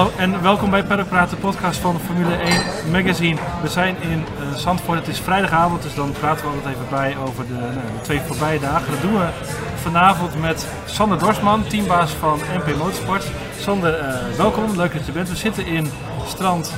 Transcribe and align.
hallo 0.00 0.16
en 0.16 0.42
welkom 0.42 0.70
bij 0.70 0.84
Paddock 0.84 1.08
Praat, 1.08 1.30
de 1.30 1.36
podcast 1.36 1.80
van 1.80 2.00
Formule 2.06 2.34
1 2.34 2.62
Magazine. 2.90 3.36
We 3.62 3.68
zijn 3.68 3.96
in 4.02 4.18
uh, 4.18 4.54
Zandvoort, 4.54 4.98
het 4.98 5.08
is 5.08 5.20
vrijdagavond, 5.20 5.82
dus 5.82 5.94
dan 5.94 6.12
praten 6.12 6.44
we 6.44 6.50
altijd 6.50 6.74
even 6.74 6.86
bij 6.90 7.16
over 7.16 7.46
de, 7.46 7.52
nou, 7.52 7.72
de 7.72 8.02
twee 8.02 8.20
voorbije 8.20 8.60
dagen. 8.60 8.92
Dat 8.92 9.00
doen 9.00 9.18
we 9.18 9.26
vanavond 9.74 10.40
met 10.40 10.66
Sander 10.84 11.18
Dorsman, 11.18 11.66
teambaas 11.66 12.10
van 12.10 12.40
MP 12.56 12.76
Motorsport. 12.76 13.24
Sander, 13.58 13.98
uh, 13.98 14.36
welkom, 14.36 14.76
leuk 14.76 14.92
dat 14.92 15.06
je 15.06 15.12
bent. 15.12 15.28
We 15.28 15.36
zitten 15.36 15.66
in 15.66 15.90
strand 16.26 16.72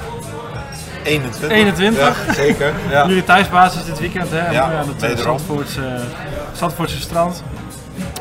21. 1.05 1.51
21. 1.51 2.27
Ja, 2.27 2.33
zeker. 2.33 2.73
Ja. 2.91 3.07
Jullie 3.09 3.25
thuisbasis 3.25 3.85
dit 3.85 3.99
weekend, 3.99 4.31
hè? 4.31 4.51
Ja, 4.51 4.79
aan 4.79 4.89
het. 4.99 5.21
Zandvoortse, 5.21 6.01
Zandvoortse 6.53 7.01
strand. 7.01 7.43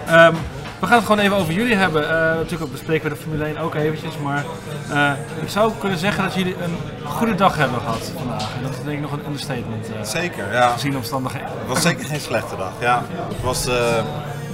Um, 0.09 0.35
we 0.81 0.87
gaan 0.87 0.95
het 0.95 1.05
gewoon 1.05 1.21
even 1.21 1.37
over 1.37 1.53
jullie 1.53 1.75
hebben. 1.75 2.03
Uh, 2.03 2.09
natuurlijk 2.09 2.71
bespreken 2.71 3.09
we 3.09 3.15
de 3.15 3.21
Formule 3.21 3.45
1 3.45 3.57
ook 3.57 3.75
eventjes. 3.75 4.17
Maar 4.17 4.45
uh, 4.91 5.11
ik 5.41 5.49
zou 5.49 5.71
kunnen 5.79 5.97
zeggen 5.97 6.23
dat 6.23 6.33
jullie 6.33 6.55
een 6.63 6.75
goede 7.05 7.35
dag 7.35 7.57
hebben 7.57 7.79
gehad 7.79 8.11
vandaag. 8.17 8.55
En 8.55 8.63
dat 8.63 8.71
is 8.71 8.83
denk 8.83 8.95
ik 8.95 9.01
nog 9.01 9.11
een 9.11 9.25
understatement. 9.25 9.89
Uh, 9.89 10.03
zeker, 10.03 10.53
ja. 10.53 10.69
Gezien 10.69 10.91
de 10.91 10.97
omstandigheden. 10.97 11.49
Het 11.49 11.67
was 11.67 11.81
zeker 11.81 12.05
geen 12.05 12.19
slechte 12.19 12.55
dag. 12.55 12.71
Ja, 12.79 13.03
het 13.27 13.41
was 13.41 13.67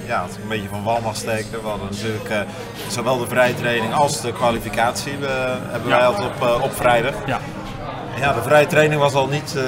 ja, 0.06 0.22
een 0.42 0.48
beetje 0.48 0.68
van 0.68 0.82
wal 0.82 1.00
mag 1.00 1.16
steken. 1.16 1.62
We 1.62 1.68
hadden 1.68 1.88
natuurlijk 1.90 2.46
zowel 2.88 3.18
de 3.18 3.26
vrije 3.26 3.54
training 3.54 3.94
als 3.94 4.20
de 4.20 4.32
kwalificatie 4.32 5.12
hebben 5.68 5.90
wij 5.90 6.06
altijd 6.06 6.26
op, 6.26 6.62
op 6.62 6.72
vrijdag. 6.72 7.14
Ja. 7.26 7.40
Ja, 8.20 8.32
de 8.32 8.42
vrije 8.42 8.66
training 8.66 9.00
was 9.00 9.12
al 9.12 9.26
niet 9.26 9.54
uh, 9.56 9.62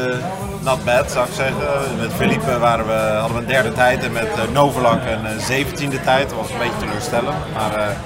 not 0.60 0.84
bad, 0.84 1.10
zou 1.10 1.26
ik 1.26 1.34
zeggen. 1.34 1.56
Met 1.98 2.12
Philippe 2.16 2.58
waren 2.58 2.86
we, 2.86 2.92
hadden 2.92 3.36
we 3.36 3.42
een 3.42 3.48
derde 3.48 3.72
tijd 3.72 4.04
en 4.04 4.12
met 4.12 4.28
uh, 4.36 4.52
Novalak 4.52 5.00
een 5.06 5.36
uh, 5.36 5.42
zeventiende 5.42 6.00
tijd. 6.00 6.28
Dat 6.28 6.38
was 6.38 6.50
een 6.50 6.58
beetje 6.58 6.86
teleurstellend. 6.86 7.36
Maar 7.54 7.96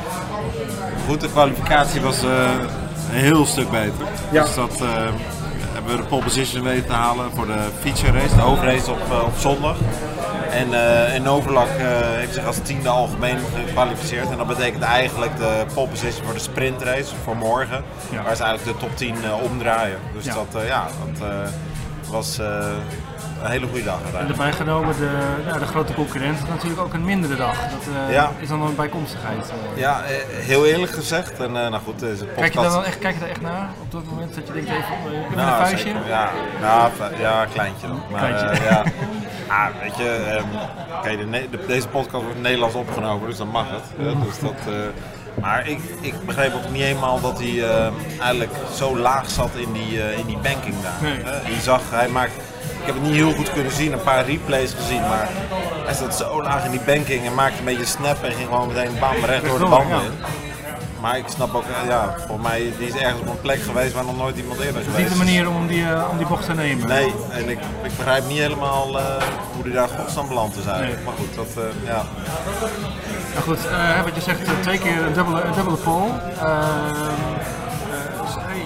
goed, 1.06 1.20
de 1.20 1.28
kwalificatie 1.30 2.00
was 2.00 2.22
een 2.22 2.68
heel 3.10 3.46
stuk 3.46 3.70
beter. 3.70 4.06
Ja. 4.30 4.42
Dus 4.42 4.54
dat 4.54 4.82
hebben 5.72 5.96
we 5.96 6.02
de 6.02 6.08
pole 6.08 6.22
position 6.22 6.62
weten 6.62 6.86
te 6.86 6.92
halen 6.92 7.30
voor 7.34 7.46
de 7.46 7.58
feature 7.80 8.18
race, 8.18 8.34
de 8.36 8.42
hoofdrace 8.42 8.90
op, 8.90 8.98
op 9.26 9.38
zondag. 9.38 9.76
En, 10.54 10.68
uh, 10.70 11.14
en 11.14 11.22
Noverlak 11.22 11.68
uh, 11.68 11.84
heeft 12.00 12.34
zich 12.34 12.46
als 12.46 12.58
tiende 12.62 12.88
algemeen 12.88 13.36
gekwalificeerd. 13.66 14.30
En 14.30 14.36
dat 14.36 14.46
betekent 14.46 14.82
eigenlijk 14.82 15.36
de 15.36 15.64
pole 15.74 15.88
position 15.88 16.24
voor 16.24 16.34
de 16.34 16.40
sprintrace 16.40 17.14
voor 17.24 17.36
morgen. 17.36 17.84
Ja. 18.10 18.22
Waar 18.22 18.36
ze 18.36 18.42
eigenlijk 18.42 18.78
de 18.78 18.86
top 18.86 18.96
10 18.96 19.14
uh, 19.24 19.42
omdraaien. 19.42 19.98
Dus 20.14 20.24
Ja. 20.24 20.34
dat, 20.34 20.62
ja, 20.66 20.86
dat 21.18 21.28
was 22.10 22.38
een 22.38 23.50
hele 23.50 23.66
goede 23.66 23.84
dag 23.84 23.98
En 24.20 24.28
erbij 24.28 24.52
genomen 24.52 24.96
de, 24.96 25.10
ja, 25.46 25.58
de 25.58 25.66
grote 25.66 25.94
concurrent 25.94 26.38
is 26.42 26.48
natuurlijk 26.48 26.80
ook 26.80 26.92
een 26.92 27.04
mindere 27.04 27.36
dag. 27.36 27.56
Dat 27.58 27.94
Ja. 28.10 28.30
is 28.40 28.48
dan 28.48 28.62
een 28.62 28.74
bijkomstigheid. 28.76 29.50
eh. 29.74 29.80
Ja, 29.80 30.02
eh, 30.02 30.14
heel 30.28 30.66
eerlijk 30.66 30.92
gezegd. 30.92 31.40
En 31.40 31.52
nou 31.52 31.74
goed, 31.84 31.98
deze 31.98 32.24
podcast... 32.24 32.40
Kijk 32.40 32.52
je, 32.54 32.60
daar 32.60 32.70
dan 32.70 32.84
echt, 32.84 32.98
kijk 32.98 33.14
je 33.14 33.20
daar 33.20 33.28
echt 33.28 33.40
naar 33.40 33.68
op 33.82 33.90
dat 33.92 34.04
moment 34.10 34.34
dat 34.34 34.46
je 34.46 34.52
denkt 34.52 34.68
even, 34.68 34.80
even 34.80 35.36
Nou, 35.36 35.48
een 35.50 35.66
vuistje? 35.66 35.78
zeker. 35.92 36.08
Ja, 36.08 36.30
nou, 36.60 36.90
ja, 37.18 37.44
kleintje 37.52 37.86
dan. 37.86 38.00
Maar, 38.10 38.20
Kleintje. 38.20 38.46
eh, 38.66 38.80
ja. 39.54 39.66
Ah, 39.66 39.82
weet 39.82 39.96
je, 39.96 40.08
ehm, 40.08 40.48
kijk, 41.02 41.50
de 41.50 41.66
deze 41.66 41.88
podcast 41.88 42.24
wordt 42.24 42.40
Nederlands 42.40 42.74
opgenomen, 42.74 43.28
dus 43.28 43.38
dan 43.38 43.48
mag 43.48 43.66
het. 43.70 44.06
Eh, 44.06 44.22
dus 44.22 44.38
dat, 44.38 44.74
eh, 44.74 44.74
maar 45.40 45.68
ik, 45.68 45.78
ik 46.00 46.14
begreep 46.26 46.54
ook 46.54 46.70
niet 46.70 46.82
helemaal 46.82 47.20
dat 47.20 47.38
hij 47.38 47.62
eh, 47.62 47.92
eigenlijk 48.20 48.52
zo 48.74 48.96
laag 48.98 49.30
zat 49.30 49.50
in 49.54 49.72
die, 49.72 50.02
eh, 50.02 50.18
in 50.18 50.26
die 50.26 50.38
banking 50.38 50.74
daar. 50.82 50.98
Nee. 51.02 51.54
Je 51.54 51.60
zag, 51.60 51.80
hij 51.90 52.08
maakt, 52.08 52.32
ik 52.80 52.86
heb 52.86 52.94
het 52.94 53.04
niet 53.04 53.14
heel 53.14 53.32
goed 53.32 53.52
kunnen 53.52 53.72
zien, 53.72 53.92
een 53.92 54.02
paar 54.02 54.26
replays 54.26 54.74
gezien, 54.74 55.00
maar 55.00 55.28
hij 55.84 55.94
zat 55.94 56.14
zo 56.16 56.42
laag 56.42 56.64
in 56.64 56.70
die 56.70 56.80
banking 56.86 57.26
en 57.26 57.34
maakte 57.34 57.58
een 57.58 57.64
beetje 57.64 57.84
snap 57.84 58.22
en 58.22 58.32
ging 58.32 58.48
gewoon 58.48 58.66
meteen 58.66 58.98
bam 59.00 59.24
recht 59.24 59.44
door 59.44 59.58
de 59.58 59.66
banden 59.66 60.02
in. 60.02 60.12
Maar 61.04 61.18
ik 61.18 61.28
snap 61.28 61.54
ook, 61.54 61.64
ja, 61.88 62.14
volgens 62.16 62.48
mij 62.48 62.72
die 62.78 62.86
is 62.86 62.94
ergens 62.94 63.20
op 63.20 63.28
een 63.28 63.40
plek 63.40 63.60
geweest 63.60 63.92
waar 63.92 64.04
nog 64.04 64.16
nooit 64.16 64.36
iemand 64.36 64.60
eerder 64.60 64.76
Het 64.76 64.86
is 64.86 64.92
geweest 64.92 65.08
niet 65.08 65.18
de 65.18 65.24
manier 65.24 65.48
om 65.48 65.66
die, 65.66 65.84
eh, 65.84 66.08
om 66.10 66.16
die 66.16 66.26
bocht 66.26 66.44
te 66.44 66.54
nemen. 66.54 66.88
Nee, 66.88 67.14
en 67.30 67.48
ik, 67.48 67.58
ik 67.82 67.96
begrijp 67.96 68.26
niet 68.26 68.38
helemaal 68.38 68.98
eh, 68.98 69.22
hoe 69.54 69.62
die 69.62 69.72
daar 69.72 69.88
godsnaam 69.88 70.28
beland 70.28 70.56
is 70.56 70.66
eigenlijk. 70.66 70.96
Nee. 70.96 71.04
Maar 71.04 71.14
goed, 71.14 71.34
dat, 71.34 71.64
eh, 71.64 71.86
ja. 71.86 72.02
Nou 73.32 73.42
goed, 73.44 73.58
wat 74.04 74.14
je 74.14 74.20
zegt, 74.20 74.62
twee 74.62 74.78
keer 74.78 75.02
een 75.02 75.12
dubbele, 75.12 75.42
een 75.42 75.52
dubbele 75.52 75.76
pole. 75.76 76.10
Dus, 78.22 78.34
hey, 78.38 78.62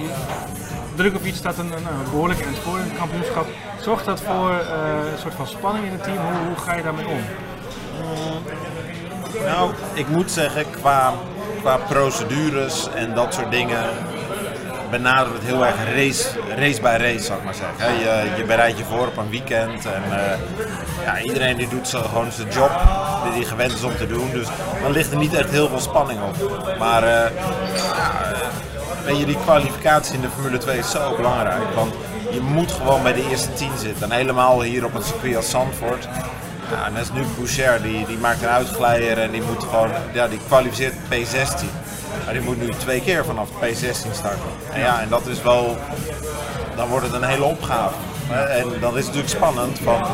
Drukovic 0.95 1.35
staat 1.35 1.59
een, 1.59 1.73
een, 1.73 2.11
behoorlijk 2.11 2.41
in 2.41 2.49
het 2.49 2.59
voor 2.59 2.79
in 2.79 2.85
het 2.85 2.99
kampioenschap. 2.99 3.47
Zorgt 3.81 4.05
dat 4.05 4.21
voor 4.21 4.51
een 4.51 5.19
soort 5.19 5.35
van 5.35 5.47
spanning 5.47 5.87
in 5.87 5.93
het 5.93 6.03
team? 6.03 6.17
Hoe, 6.17 6.47
hoe 6.47 6.57
ga 6.57 6.75
je 6.75 6.83
daarmee 6.83 7.07
om? 7.07 7.21
Nou, 9.45 9.71
ik 9.95 10.09
moet 10.09 10.31
zeggen, 10.31 10.71
qua, 10.71 11.15
qua 11.61 11.77
procedures 11.77 12.89
en 12.95 13.15
dat 13.15 13.35
soort 13.35 13.51
dingen 13.51 13.85
benaderen 14.91 15.33
we 15.33 15.39
het 15.39 15.49
heel 15.49 15.67
erg 15.67 15.77
race, 15.95 16.29
race 16.57 16.81
bij 16.81 16.97
race, 16.97 17.25
zou 17.25 17.39
ik 17.39 17.45
maar 17.45 17.55
zeggen. 17.55 17.99
Je, 17.99 18.37
je 18.37 18.45
bereidt 18.45 18.79
je 18.79 18.85
voor 18.85 19.07
op 19.07 19.17
een 19.17 19.31
weekend 19.31 19.87
en 19.87 20.03
eh, 20.11 20.39
ja, 21.05 21.21
iedereen 21.21 21.57
die 21.57 21.69
doet 21.69 21.89
zo 21.89 22.03
gewoon 22.03 22.33
zijn 22.33 22.49
job 22.49 22.71
die 23.23 23.33
hij 23.33 23.45
gewend 23.45 23.73
is 23.73 23.83
om 23.83 23.97
te 23.97 24.07
doen. 24.07 24.31
Dus 24.33 24.49
dan 24.83 24.93
ligt 24.93 25.11
er 25.11 25.19
niet 25.19 25.35
echt 25.35 25.51
heel 25.51 25.69
veel 25.69 25.81
spanning 25.81 26.21
op. 26.23 26.37
Maar 26.79 27.03
eh, 27.03 27.31
ja, 29.07 29.19
je, 29.19 29.25
die 29.25 29.39
kwalificatie 29.39 30.15
in 30.15 30.21
de 30.21 30.29
Formule 30.29 30.59
2 30.59 30.79
is 30.79 30.91
zo 30.91 31.17
belangrijk. 31.17 31.75
Want 31.75 31.95
je 32.31 32.41
moet 32.41 32.73
gewoon 32.73 33.03
bij 33.03 33.13
de 33.13 33.29
eerste 33.31 33.53
10 33.53 33.71
zitten. 33.79 34.11
En 34.11 34.17
helemaal 34.17 34.63
hier 34.63 34.85
op 34.85 34.95
een 34.95 35.03
circuit 35.03 35.37
als 35.37 35.51
Zandvoort. 35.51 36.09
Ja, 36.71 36.87
en 36.87 36.95
dat 36.95 37.03
is 37.03 37.13
nu 37.13 37.25
Boucher, 37.37 37.83
die, 37.83 38.07
die 38.07 38.19
maakt 38.19 38.43
een 38.43 38.49
uitglijder 38.49 39.19
en 39.19 39.31
die 39.31 39.43
moet 39.43 39.63
gewoon, 39.63 39.91
ja, 40.13 40.29
die 40.29 40.41
kwalificeert 40.47 40.95
P16. 40.95 41.65
Maar 42.25 42.33
die 42.33 42.43
moet 42.43 42.61
nu 42.61 42.69
twee 42.69 43.01
keer 43.01 43.25
vanaf 43.25 43.49
P16 43.49 44.13
starten. 44.13 44.51
En 44.73 44.81
ja, 44.81 45.01
en 45.01 45.09
dat 45.09 45.27
is 45.27 45.43
wel, 45.43 45.77
dan 46.77 46.89
wordt 46.89 47.07
het 47.07 47.15
een 47.15 47.29
hele 47.29 47.45
opgave. 47.45 47.95
En 48.31 48.81
dan 48.81 48.99
is 48.99 49.05
natuurlijk 49.05 49.33
spannend 49.33 49.79
van, 49.79 50.07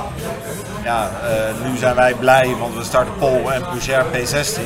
ja, 0.84 1.10
eh, 1.22 1.70
nu 1.70 1.76
zijn 1.76 1.94
wij 1.94 2.14
blij, 2.14 2.56
want 2.58 2.76
we 2.76 2.84
starten 2.84 3.16
Pol 3.18 3.52
en 3.52 3.62
Boucher 3.62 4.04
P16. 4.04 4.60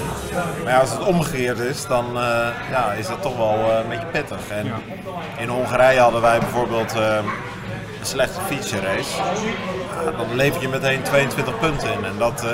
Maar 0.65 0.73
ja, 0.73 0.81
als 0.81 0.91
het 0.91 1.05
omgekeerd 1.05 1.59
is, 1.59 1.87
dan 1.87 2.07
eh, 2.07 2.49
ja, 2.71 2.93
is 2.93 3.07
dat 3.07 3.23
toch 3.23 3.37
wel 3.37 3.55
eh, 3.55 3.79
een 3.83 3.89
beetje 3.89 4.07
pittig. 4.07 4.39
En 4.49 4.73
in 5.39 5.49
Hongarije 5.49 6.01
hadden 6.01 6.21
wij 6.21 6.39
bijvoorbeeld 6.39 6.95
een 6.95 7.25
slechte 8.03 8.41
feature 8.49 8.87
race. 8.87 9.11
Ja, 10.05 10.11
dan 10.11 10.37
lever 10.37 10.61
je 10.61 10.69
meteen 10.69 11.03
22 11.03 11.59
punten 11.59 11.93
in. 11.93 12.05
En 12.05 12.19
dat, 12.19 12.45
eh, 12.45 12.51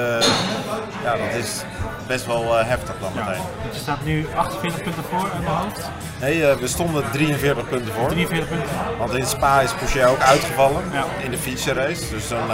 ja, 1.03 1.12
dat 1.12 1.34
is 1.43 1.62
best 2.06 2.27
wel 2.27 2.59
eh, 2.59 2.66
heftig 2.66 2.94
dan 3.00 3.10
meteen. 3.15 3.43
Want 3.62 3.75
je 3.75 3.81
staat 3.81 4.05
nu 4.05 4.27
48 4.34 4.82
punten 4.82 5.03
voor 5.10 5.19
aan 5.34 5.43
mijn 5.43 5.56
hoofd. 5.56 5.91
Nee, 6.21 6.47
eh, 6.47 6.56
we 6.56 6.66
stonden 6.66 7.05
43 7.12 7.69
punten 7.69 7.93
voor. 7.94 8.09
43 8.09 8.49
punten. 8.49 8.69
Want 8.99 9.15
in 9.15 9.27
Spa 9.27 9.60
is 9.60 9.72
Porsche 9.72 10.06
ook 10.06 10.21
uitgevallen 10.21 10.82
Ja. 10.93 11.05
in 11.22 11.31
de 11.31 11.38
feature 11.38 11.87
race. 11.87 12.09
Dus 12.10 12.28
dan, 12.28 12.50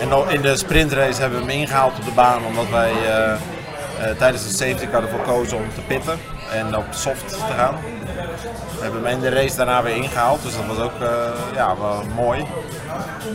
en 0.00 0.30
in 0.34 0.40
de 0.42 0.56
sprintrace 0.56 1.20
hebben 1.20 1.38
we 1.38 1.50
hem 1.50 1.60
ingehaald 1.60 1.98
op 1.98 2.04
de 2.04 2.10
baan 2.10 2.44
omdat 2.44 2.68
wij 2.70 2.92
tijdens 4.18 4.42
de 4.42 4.54
safety 4.54 4.90
car 4.90 5.02
ervoor 5.02 5.20
kozen 5.20 5.56
om 5.56 5.64
te 5.74 5.80
pitten 5.80 6.18
en 6.52 6.76
op 6.76 6.84
soft 6.90 7.28
te 7.28 7.52
gaan. 7.56 7.74
We 8.76 8.82
hebben 8.82 9.04
hem 9.04 9.12
in 9.12 9.20
de 9.20 9.28
race 9.28 9.56
daarna 9.56 9.82
weer 9.82 9.96
ingehaald, 9.96 10.42
dus 10.42 10.56
dat 10.56 10.66
was 10.66 10.78
ook 10.78 11.00
eh, 11.00 11.08
ja, 11.54 11.76
wel 11.80 12.02
mooi. 12.14 12.46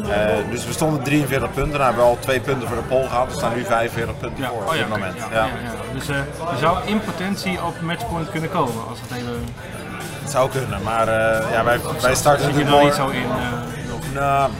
Eh, 0.09 0.51
dus 0.51 0.66
we 0.66 0.72
stonden 0.73 1.03
43 1.03 1.53
punten, 1.53 1.78
dan 1.78 1.81
hebben 1.81 2.03
we 2.03 2.09
al 2.09 2.17
twee 2.19 2.39
punten 2.39 2.67
voor 2.67 2.78
de 2.78 2.83
pole 2.83 3.07
gehad. 3.07 3.28
We 3.28 3.38
staan 3.38 3.55
nu 3.55 3.63
45 3.63 4.17
punten 4.17 4.44
Ja, 4.44 4.50
voor 4.50 4.61
op 4.61 4.67
oh 4.67 4.75
ja, 4.75 4.79
dit 4.79 4.89
moment. 4.89 5.16
Ja. 5.31 5.47
Dus 5.94 6.07
eh, 6.09 6.16
je 6.51 6.57
zou 6.59 6.78
in 6.85 7.00
potentie 7.01 7.64
op 7.64 7.81
matchpoint 7.81 8.29
kunnen 8.31 8.49
komen 8.49 8.87
als 8.90 8.99
het 9.02 9.14
hele. 9.14 9.31
Het 10.22 10.31
zou 10.31 10.49
kunnen, 10.49 10.81
maar 10.84 11.08
eh, 11.08 11.52
ja, 11.52 11.63
wij, 11.63 11.79
wij 12.02 12.16
starten 12.16 12.46
natuurlijk 12.46 12.72
niet 12.73 12.81
morgen. 12.81 12.96
zo 12.96 13.09
in? 13.09 13.23
eh, 13.23 13.90
nog? 13.90 13.99
Nou, 14.13 14.52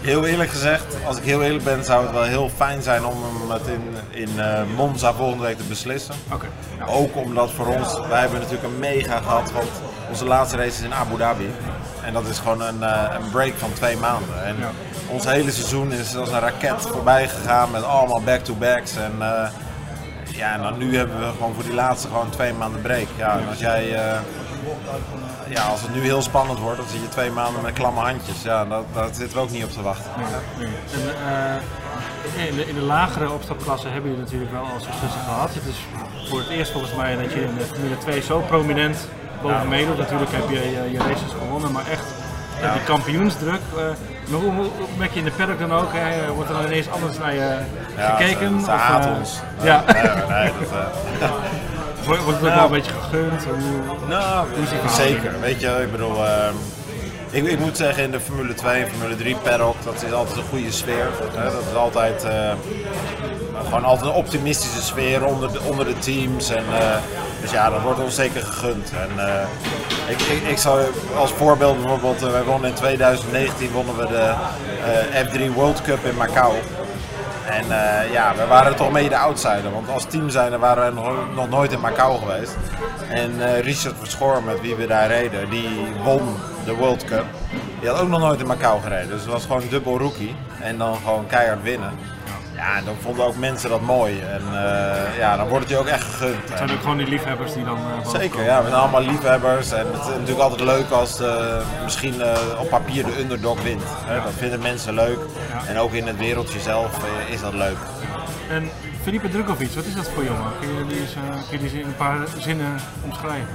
heel 0.00 0.26
eerlijk 0.26 0.50
gezegd, 0.50 0.84
als 1.06 1.16
ik 1.16 1.22
heel 1.24 1.42
eerlijk 1.42 1.64
ben, 1.64 1.84
zou 1.84 2.02
het 2.02 2.12
wel 2.12 2.22
heel 2.22 2.50
fijn 2.56 2.82
zijn 2.82 3.04
om 3.04 3.14
hem 3.22 3.50
het 3.50 3.66
in, 3.66 3.82
in 4.10 4.40
eh, 4.40 4.62
Monza 4.76 5.12
volgende 5.12 5.44
week 5.44 5.56
te 5.56 5.64
beslissen. 5.64 6.14
Oké. 6.32 6.46
Ook 6.86 7.16
omdat 7.16 7.50
voor 7.50 7.66
ons, 7.66 8.00
wij 8.08 8.20
hebben 8.20 8.38
natuurlijk 8.40 8.66
een 8.72 8.78
mega 8.78 9.16
gehad, 9.18 9.52
want 9.52 9.68
onze 10.08 10.24
laatste 10.24 10.56
race 10.56 10.68
is 10.68 10.80
in 10.80 10.94
Abu 10.94 11.16
Dhabi. 11.16 11.50
En 12.04 12.12
dat 12.12 12.26
is 12.26 12.38
gewoon 12.38 12.60
een, 12.62 12.82
eh, 12.82 13.14
een 13.20 13.30
break 13.30 13.52
van 13.56 13.72
twee 13.72 13.96
maanden. 13.96 14.44
En 14.44 14.56
Ja. 14.58 14.70
ons 15.08 15.24
hele 15.24 15.50
seizoen 15.50 15.92
is 15.92 16.16
als 16.16 16.30
een 16.32 16.40
raket 16.40 16.80
voorbij 16.80 17.28
gegaan 17.28 17.70
met 17.70 17.82
allemaal 17.82 18.20
back-to-backs. 18.22 18.96
En, 18.96 19.12
eh, 19.20 19.48
ja, 20.36 20.54
en 20.54 20.62
dan 20.62 20.78
nu 20.78 20.96
hebben 20.96 21.18
we 21.18 21.26
gewoon 21.36 21.54
voor 21.54 21.64
die 21.64 21.74
laatste 21.74 22.08
gewoon 22.08 22.30
twee 22.30 22.52
maanden 22.52 22.80
break. 22.82 23.06
Ja, 23.16 23.38
en 23.38 23.48
als 23.48 23.58
jij... 23.58 23.96
eh, 25.50 25.56
ja, 25.56 25.62
als 25.62 25.82
het 25.82 25.94
nu 25.94 26.00
heel 26.00 26.22
spannend 26.22 26.58
wordt, 26.58 26.78
dan 26.78 26.88
zit 26.88 27.00
je 27.00 27.08
twee 27.08 27.30
maanden 27.30 27.62
met 27.62 27.72
klamme 27.72 28.00
handjes. 28.00 28.42
Ja, 28.42 28.64
dat, 28.64 28.84
daar 28.94 29.08
zitten 29.12 29.36
we 29.36 29.42
ook 29.42 29.50
niet 29.50 29.64
op 29.64 29.70
te 29.70 29.82
wachten. 29.82 30.10
Nee. 30.58 30.66
En, 30.66 31.14
eh, 32.36 32.48
in, 32.48 32.56
de, 32.56 32.68
in 32.68 32.74
de 32.74 32.80
lagere 32.80 33.30
opstapklassen 33.30 33.92
hebben 33.92 34.10
jullie 34.10 34.24
natuurlijk 34.24 34.52
wel 34.52 34.60
al 34.62 34.80
successen 34.80 35.20
gehad. 35.20 35.54
Het 35.54 35.64
is 35.66 35.76
voor 36.28 36.38
het 36.38 36.48
eerst 36.48 36.72
volgens 36.72 36.94
mij 36.94 37.16
dat 37.16 37.32
je 37.32 37.42
in 37.42 37.54
de 37.58 37.64
Formule 37.64 37.98
2 37.98 38.22
zo 38.22 38.38
prominent 38.40 39.08
boven 39.42 39.68
meedoet. 39.68 39.98
Natuurlijk 39.98 40.30
heb 40.32 40.48
je 40.50 40.70
je, 40.70 40.90
je 40.92 40.98
races 40.98 41.32
gewonnen, 41.42 41.72
maar 41.72 41.86
echt 41.86 42.04
eh, 42.62 42.72
die 42.72 42.82
kampioensdruk. 42.82 43.60
eh, 43.76 43.82
maar 44.30 44.40
hoe, 44.40 44.52
hoe, 44.52 44.66
merk 44.98 45.12
je 45.12 45.18
in 45.18 45.24
de 45.24 45.30
paddock 45.30 45.58
dan 45.58 45.72
ook? 45.72 45.88
Hè? 45.92 46.32
Wordt 46.32 46.50
er 46.50 46.56
dan 46.56 46.64
ineens 46.64 46.90
anders 46.90 47.18
naar 47.18 47.34
je 47.34 47.58
Ja, 47.96 48.16
gekeken? 48.16 48.60
Ze, 48.60 48.64
ze 48.64 48.72
Of, 48.72 49.06
eh, 49.06 49.16
ons. 49.18 49.40
Ja. 49.62 49.84
Nee, 49.92 50.02
nee, 50.02 50.52
dat, 50.60 50.72
eh, 51.20 51.28
Wordt 52.04 52.26
het 52.26 52.34
ook 52.34 52.40
Nou. 52.42 52.54
wel 52.54 52.64
een 52.64 52.70
beetje 52.70 52.92
gegund? 52.92 53.44
Hoe- 53.44 54.08
Nou, 54.08 54.46
zeker. 54.96 55.40
Weet 55.40 55.60
je, 55.60 55.78
ik 55.82 55.90
bedoel, 55.90 56.26
ehm, 56.26 56.54
ik, 57.30 57.44
ik 57.44 57.58
moet 57.58 57.76
zeggen 57.76 58.02
in 58.02 58.10
de 58.10 58.20
Formule 58.20 58.54
2 58.54 58.82
en 58.82 58.88
Formule 58.90 59.16
3 59.16 59.36
paddock, 59.42 59.74
dat 59.84 60.02
is 60.06 60.12
altijd 60.12 60.36
een 60.36 60.42
goede 60.50 60.72
sfeer. 60.72 61.08
Hè? 61.36 61.44
Dat 61.44 61.52
is 61.70 61.76
altijd, 61.76 62.24
eh, 62.24 62.50
gewoon 63.64 63.84
altijd 63.84 64.10
een 64.10 64.16
optimistische 64.16 64.82
sfeer 64.82 65.24
onder 65.24 65.52
de, 65.52 65.60
onder 65.60 65.84
de 65.84 65.98
teams. 65.98 66.50
En, 66.50 66.64
eh, 66.78 66.96
dus 67.40 67.50
ja, 67.50 67.70
dat 67.70 67.80
wordt 67.82 68.00
ons 68.00 68.14
zeker 68.14 68.42
gegund. 68.42 68.92
En, 68.92 69.26
eh, 69.28 69.42
ik, 70.08 70.20
ik, 70.20 70.42
ik 70.48 70.58
zou 70.58 70.80
als 71.16 71.30
voorbeeld 71.32 71.80
bijvoorbeeld, 71.80 72.20
wij 72.20 72.42
wonnen 72.42 72.68
in 72.68 72.74
2019 72.76 73.70
wonnen 73.70 73.96
we 73.96 74.06
de 74.06 74.32
eh, 75.12 75.24
F3 75.26 75.52
World 75.54 75.82
Cup 75.82 76.04
in 76.04 76.16
Macau. 76.16 76.52
En 77.50 77.64
eh, 77.70 78.12
ja, 78.12 78.34
we 78.36 78.46
waren 78.46 78.76
toch 78.76 78.92
mee 78.92 79.08
de 79.08 79.16
outsider. 79.16 79.72
Want 79.72 79.88
als 79.88 80.04
team 80.04 80.30
zijn 80.30 80.58
waren 80.58 80.94
we 80.94 81.00
nog, 81.00 81.34
nog 81.34 81.48
nooit 81.48 81.72
in 81.72 81.80
Macau 81.80 82.18
geweest. 82.18 82.56
En 83.08 83.54
eh, 83.54 83.60
Richard 83.60 83.94
Verschoor, 83.98 84.42
met 84.42 84.60
wie 84.60 84.74
we 84.74 84.86
daar 84.86 85.08
reden, 85.08 85.50
die 85.50 85.68
won 86.04 86.36
de 86.64 86.74
World 86.74 87.04
Cup. 87.04 87.24
Die 87.80 87.88
had 87.88 88.00
ook 88.00 88.08
nog 88.08 88.20
nooit 88.20 88.40
in 88.40 88.46
Macau 88.46 88.80
gereden. 88.80 89.08
Dus 89.08 89.20
het 89.20 89.30
was 89.30 89.42
gewoon 89.42 89.62
dubbel 89.70 89.98
rookie. 89.98 90.34
En 90.60 90.78
dan 90.78 90.96
gewoon 90.96 91.26
keihard 91.26 91.62
winnen. 91.62 91.92
Ja, 92.60 92.76
en 92.76 92.84
dan 92.84 92.96
vonden 93.02 93.24
ook 93.26 93.36
mensen 93.36 93.70
dat 93.70 93.80
mooi. 93.80 94.20
En 94.20 94.42
eh, 94.52 95.18
ja, 95.18 95.36
dan 95.36 95.48
wordt 95.48 95.64
het 95.64 95.72
je 95.72 95.78
ook 95.78 95.86
echt 95.86 96.04
gegund. 96.04 96.48
Het 96.48 96.58
zijn 96.58 96.70
ook 96.70 96.80
gewoon 96.80 96.96
die 96.96 97.06
liefhebbers 97.08 97.52
die 97.52 97.64
dan... 97.64 97.76
eh, 97.76 98.08
Zeker, 98.10 98.28
komen. 98.30 98.44
ja. 98.44 98.62
We 98.62 98.68
zijn 98.68 98.80
allemaal 98.80 99.02
liefhebbers. 99.02 99.72
En 99.72 99.86
het 99.92 100.00
is 100.00 100.06
natuurlijk 100.06 100.38
altijd 100.40 100.60
leuk 100.60 100.90
als 100.90 101.20
eh, 101.20 101.56
misschien 101.84 102.14
op 102.58 102.68
papier 102.68 103.04
de 103.04 103.20
underdog 103.20 103.62
wint. 103.62 103.82
Hè? 103.86 104.22
Dat 104.22 104.32
vinden 104.38 104.60
mensen 104.60 104.94
leuk. 104.94 105.18
Ja. 105.52 105.66
En 105.68 105.78
ook 105.78 105.92
in 105.92 106.06
het 106.06 106.16
wereldje 106.16 106.60
zelf 106.60 106.98
is 107.28 107.40
dat 107.40 107.54
leuk. 107.54 107.76
En 108.50 108.70
Filipe 109.02 109.28
Drukovic, 109.28 109.70
wat 109.74 109.84
is 109.84 109.94
dat 109.94 110.08
voor 110.14 110.24
jongen? 110.24 110.52
Kun 110.60 110.68
je 110.78 110.86
die, 110.86 111.00
eens, 111.00 111.12
kun 111.50 111.62
je 111.62 111.70
die 111.70 111.80
in 111.80 111.86
een 111.86 111.96
paar 111.96 112.16
zinnen 112.38 112.74
omschrijven? 113.04 113.48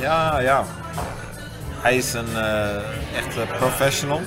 Ja, 0.00 0.38
ja. 0.40 0.64
Hij 1.80 1.96
is 1.96 2.12
een 2.12 2.36
echte 3.16 3.40
professional. 3.58 4.20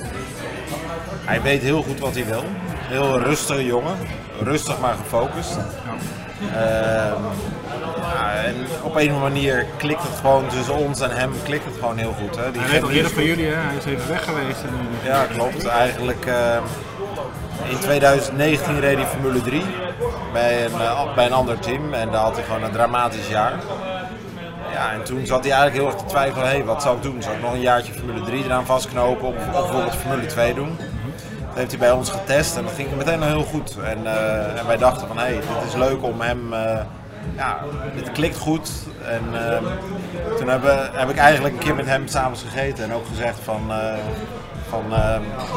Hij 1.24 1.42
weet 1.42 1.62
heel 1.62 1.82
goed 1.82 2.00
wat 2.00 2.14
hij 2.14 2.24
wil. 2.24 2.44
Heel 2.78 3.20
rustige 3.20 3.64
jongen. 3.64 3.96
Rustig 4.42 4.80
maar 4.80 4.94
gefocust. 5.02 5.56
Ehm, 6.52 7.22
ja, 8.00 8.32
en 8.44 8.54
op 8.82 8.96
een 8.96 9.08
of 9.08 9.14
andere 9.14 9.20
manier 9.20 9.66
klikt 9.76 10.02
het 10.02 10.16
gewoon 10.20 10.46
tussen 10.48 10.74
ons 10.74 11.00
en 11.00 11.10
hem 11.10 11.32
klikt 11.42 11.64
het 11.64 11.74
gewoon 11.74 11.96
heel 11.96 12.14
goed. 12.20 12.36
Hè? 12.36 12.50
Die 12.50 12.60
Hij 12.60 12.82
al 12.82 12.90
eerder 12.90 13.24
jullie, 13.24 13.46
hè? 13.46 13.54
Hij 13.54 13.76
is 13.76 13.84
even 13.84 14.08
weg 14.08 14.24
geweest. 14.24 14.62
En 14.62 14.70
nu 14.70 14.88
dus- 15.02 15.10
Ja, 15.10 15.24
klopt. 15.24 15.66
Eigenlijk 15.66 16.26
eh, 16.26 16.56
in 17.68 17.78
2019 17.78 18.80
reed 18.80 18.96
hij 18.96 19.06
Formule 19.06 19.42
3 19.42 19.62
bij 20.32 20.64
een, 20.64 20.80
eh, 20.80 21.14
bij 21.14 21.26
een 21.26 21.32
ander 21.32 21.58
team 21.58 21.94
en 21.94 22.10
daar 22.10 22.22
had 22.22 22.34
hij 22.34 22.44
gewoon 22.44 22.62
een 22.62 22.72
dramatisch 22.72 23.28
jaar. 23.28 23.52
En 24.92 25.04
toen 25.04 25.26
zat 25.26 25.44
hij 25.44 25.52
eigenlijk 25.52 25.82
heel 25.82 25.92
erg 25.92 26.02
te 26.02 26.04
twijfelen, 26.04 26.46
hey, 26.46 26.64
wat 26.64 26.82
zou 26.82 26.96
ik 26.96 27.02
doen? 27.02 27.22
Zou 27.22 27.34
ik 27.34 27.42
nog 27.42 27.52
een 27.52 27.60
jaartje 27.60 27.92
Formule 27.92 28.24
3 28.24 28.44
eraan 28.44 28.66
vastknopen 28.66 29.28
of, 29.28 29.34
of 29.36 29.52
bijvoorbeeld 29.52 29.94
Formule 29.94 30.26
2 30.26 30.54
doen? 30.54 30.76
Dat 31.48 31.56
heeft 31.62 31.70
hij 31.70 31.80
bij 31.80 31.90
ons 31.90 32.10
getest 32.10 32.56
en 32.56 32.62
dat 32.62 32.72
ging 32.72 32.96
meteen 32.96 33.22
al 33.22 33.28
heel 33.28 33.44
goed. 33.44 33.76
En, 33.84 34.06
eh, 34.06 34.58
en 34.58 34.66
wij 34.66 34.76
dachten 34.76 35.08
van, 35.08 35.18
hé, 35.18 35.24
hey, 35.24 35.34
dit 35.34 35.66
is 35.66 35.74
leuk 35.74 36.02
om 36.02 36.20
hem, 36.20 36.52
eh, 36.52 36.80
ja, 37.36 37.58
dit 37.94 38.12
klikt 38.12 38.38
goed. 38.38 38.70
En 39.04 39.48
ehm, 39.48 39.64
toen 40.36 40.48
hebben, 40.48 40.90
heb 40.92 41.10
ik 41.10 41.16
eigenlijk 41.16 41.54
een 41.54 41.60
keer 41.60 41.74
met 41.74 41.86
hem 41.86 42.08
s'avonds 42.08 42.42
gegeten 42.42 42.84
en 42.84 42.92
ook 42.92 43.06
gezegd 43.06 43.38
van, 43.40 43.70
eh, 43.70 43.94
van, 44.68 44.82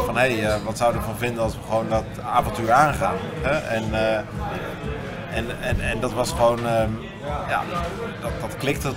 van 0.05 0.17
hé, 0.17 0.37
hey, 0.37 0.45
eh, 0.45 0.63
wat 0.65 0.77
zou 0.77 0.91
je 0.91 0.97
ervan 0.97 1.17
vinden 1.17 1.43
als 1.43 1.53
we 1.53 1.59
gewoon 1.67 1.89
dat 1.89 2.03
avontuur 2.23 2.71
aangaan? 2.71 3.15
Hè? 3.41 3.57
En, 3.57 3.83
eh, 3.93 4.17
en, 5.37 5.45
en, 5.61 5.81
en 5.81 5.99
dat 5.99 6.13
was 6.13 6.31
gewoon, 6.31 6.59
ja, 7.47 7.63
dat, 8.21 8.31
dat 8.41 8.57
klikte 8.57 8.91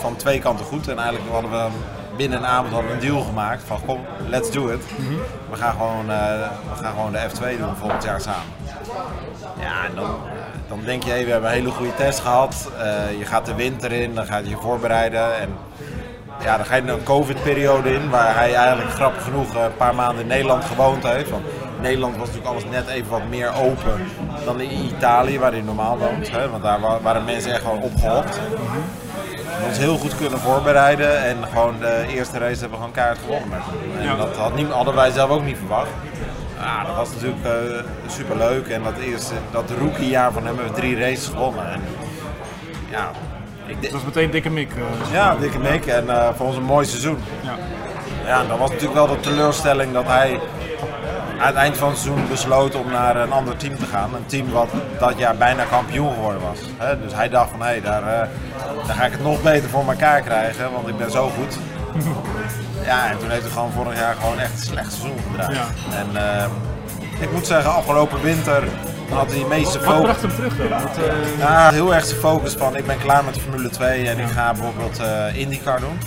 van 0.00 0.16
twee 0.16 0.38
kanten 0.38 0.64
goed. 0.64 0.88
En 0.88 0.98
eigenlijk 0.98 1.30
hadden 1.30 1.50
we 1.50 1.68
binnen 2.16 2.38
een 2.38 2.46
avond 2.46 2.72
hadden 2.72 2.90
we 2.90 2.96
een 2.96 3.08
deal 3.08 3.22
gemaakt 3.22 3.62
van 3.66 3.84
kom, 3.86 4.00
let's 4.28 4.50
do 4.50 4.68
it. 4.68 4.84
We, 5.50 5.56
gaan 5.56 5.72
gewoon, 5.72 6.10
eh, 6.10 6.48
we 6.70 6.82
gaan 6.82 6.92
gewoon 6.92 7.12
de 7.12 7.18
F2 7.18 7.58
doen 7.58 7.76
volgend 7.76 8.04
jaar 8.04 8.20
samen. 8.20 8.52
Ja, 9.60 9.84
en 9.84 9.94
dan, 9.94 10.10
dan 10.68 10.80
denk 10.84 11.02
je, 11.02 11.10
hey, 11.10 11.24
we 11.24 11.30
hebben 11.30 11.50
een 11.50 11.56
hele 11.56 11.70
goede 11.70 11.94
test 11.94 12.20
gehad. 12.20 12.70
Eh, 12.78 13.18
je 13.18 13.24
gaat 13.24 13.46
de 13.46 13.54
winter 13.54 13.92
in, 13.92 14.14
dan 14.14 14.26
ga 14.26 14.36
je 14.36 14.48
je 14.48 14.56
voorbereiden. 14.56 15.38
En 15.38 15.56
ja, 16.42 16.56
dan 16.56 16.66
ga 16.66 16.74
je 16.74 16.82
een 16.82 17.02
COVID-periode 17.02 17.94
in, 17.94 18.10
waar 18.10 18.34
hij 18.34 18.54
eigenlijk 18.54 18.90
grappig 18.90 19.22
genoeg 19.22 19.54
een 19.54 19.76
paar 19.76 19.94
maanden 19.94 20.20
in 20.20 20.26
Nederland 20.26 20.64
gewoond 20.64 21.02
heeft. 21.02 21.30
Want 21.30 21.44
Nederland 21.86 22.16
was 22.16 22.26
natuurlijk 22.28 22.52
alles 22.54 22.64
net 22.70 22.86
even 22.88 23.10
wat 23.10 23.28
meer 23.28 23.50
open 23.54 24.06
dan 24.44 24.60
in 24.60 24.70
Italië, 24.96 25.38
waar 25.38 25.50
hij 25.52 25.60
normaal 25.60 25.98
woont. 25.98 26.30
Hè? 26.30 26.50
Want 26.50 26.62
daar 26.62 26.80
wa- 26.80 27.00
waren 27.00 27.24
mensen 27.24 27.52
echt 27.52 27.60
gewoon 27.62 27.82
opgehopt. 27.82 28.40
We 29.60 29.64
ons 29.68 29.78
heel 29.78 29.96
goed 29.96 30.16
kunnen 30.16 30.38
voorbereiden 30.38 31.24
en 31.24 31.36
gewoon 31.52 31.74
de 31.80 32.04
eerste 32.08 32.38
race 32.38 32.60
hebben 32.60 32.70
we 32.70 32.76
gewoon 32.76 32.92
keihard 32.92 33.18
gewonnen. 33.24 33.58
En 34.00 34.16
dat 34.16 34.36
had 34.36 34.54
niet, 34.54 34.70
hadden 34.70 34.94
wij 34.94 35.10
zelf 35.10 35.30
ook 35.30 35.44
niet 35.44 35.56
verwacht. 35.58 35.88
Ja, 36.60 36.84
dat 36.84 36.96
was 36.96 37.08
natuurlijk 37.14 37.44
eh 37.44 37.82
super 38.06 38.36
leuk 38.36 38.66
en 38.68 38.82
dat 38.82 38.96
eerste, 38.98 39.34
dat 39.50 39.70
rookiejaar 39.80 40.32
van 40.32 40.46
hem 40.46 40.56
hebben 40.56 40.74
we 40.74 40.80
drie 40.80 40.98
races 41.00 41.26
gewonnen. 41.26 41.70
En, 41.72 41.80
ja, 42.90 43.10
ik 43.66 43.80
denk- 43.80 43.92
was 43.92 44.04
meteen 44.04 44.30
dikke 44.30 44.50
mik. 44.50 44.70
eh, 44.70 45.12
ja, 45.12 45.36
dikke 45.40 45.58
mik 45.58 45.86
en 45.86 46.10
eh, 46.10 46.28
voor 46.36 46.46
ons 46.46 46.56
een 46.56 46.62
mooi 46.62 46.86
seizoen. 46.86 47.18
ja. 47.42 47.54
Ja, 48.26 48.44
dan 48.48 48.58
was 48.58 48.68
natuurlijk 48.70 48.94
wel 48.94 49.06
de 49.06 49.20
teleurstelling 49.20 49.92
dat 49.92 50.06
hij 50.06 50.40
aan 51.40 51.46
het 51.46 51.54
eind 51.56 51.76
van 51.76 51.88
het 51.88 51.98
seizoen 51.98 52.28
besloot 52.28 52.74
om 52.74 52.90
naar 52.90 53.16
een 53.16 53.32
ander 53.32 53.56
team 53.56 53.78
te 53.78 53.86
gaan. 53.86 54.14
Een 54.14 54.26
team 54.26 54.50
wat 54.50 54.68
dat 54.98 55.18
jaar 55.18 55.36
bijna 55.36 55.64
kampioen 55.64 56.12
geworden 56.14 56.40
was. 56.42 56.58
Hè, 56.76 57.00
Dus 57.00 57.14
hij 57.14 57.28
dacht 57.28 57.50
van 57.50 57.62
hé, 57.62 57.80
daar, 57.80 58.02
eh, 58.02 58.28
daar 58.86 58.96
ga 58.96 59.04
ik 59.04 59.12
het 59.12 59.22
nog 59.22 59.42
beter 59.42 59.68
voor 59.68 59.84
elkaar 59.88 60.20
krijgen, 60.20 60.72
want 60.72 60.88
ik 60.88 60.96
ben 60.96 61.10
zo 61.10 61.30
goed. 61.38 61.56
Ja, 62.84 63.10
en 63.10 63.18
toen 63.18 63.30
heeft 63.30 63.42
hij 63.42 63.50
gewoon 63.50 63.70
vorig 63.72 63.98
jaar 63.98 64.14
gewoon 64.20 64.38
echt 64.38 64.52
een 64.52 64.58
slecht 64.58 64.92
seizoen 64.92 65.18
gedraaid. 65.30 65.56
Ja. 65.56 65.64
En 65.96 66.38
eh, 66.40 66.46
ik 67.20 67.32
moet 67.32 67.46
zeggen, 67.46 67.74
afgelopen 67.74 68.22
winter 68.22 68.62
had 69.10 69.26
hij 69.30 69.38
de 69.38 69.46
meeste 69.48 69.78
Wat 69.78 69.86
focus. 69.88 70.02
bracht 70.02 70.22
hem 70.22 70.34
terug 70.34 70.56
dan? 70.56 71.04
Eh, 71.04 71.38
Ja, 71.38 71.70
heel 71.70 71.94
erg 71.94 72.04
zijn 72.06 72.20
focus 72.20 72.52
van 72.52 72.76
ik 72.76 72.86
ben 72.86 72.98
klaar 72.98 73.24
met 73.24 73.38
Formule 73.40 73.70
2 73.70 74.08
en 74.08 74.18
ik 74.18 74.28
ga 74.28 74.52
bijvoorbeeld 74.52 74.98
eh, 74.98 75.36
IndyCar 75.40 75.80
doen. 75.80 75.98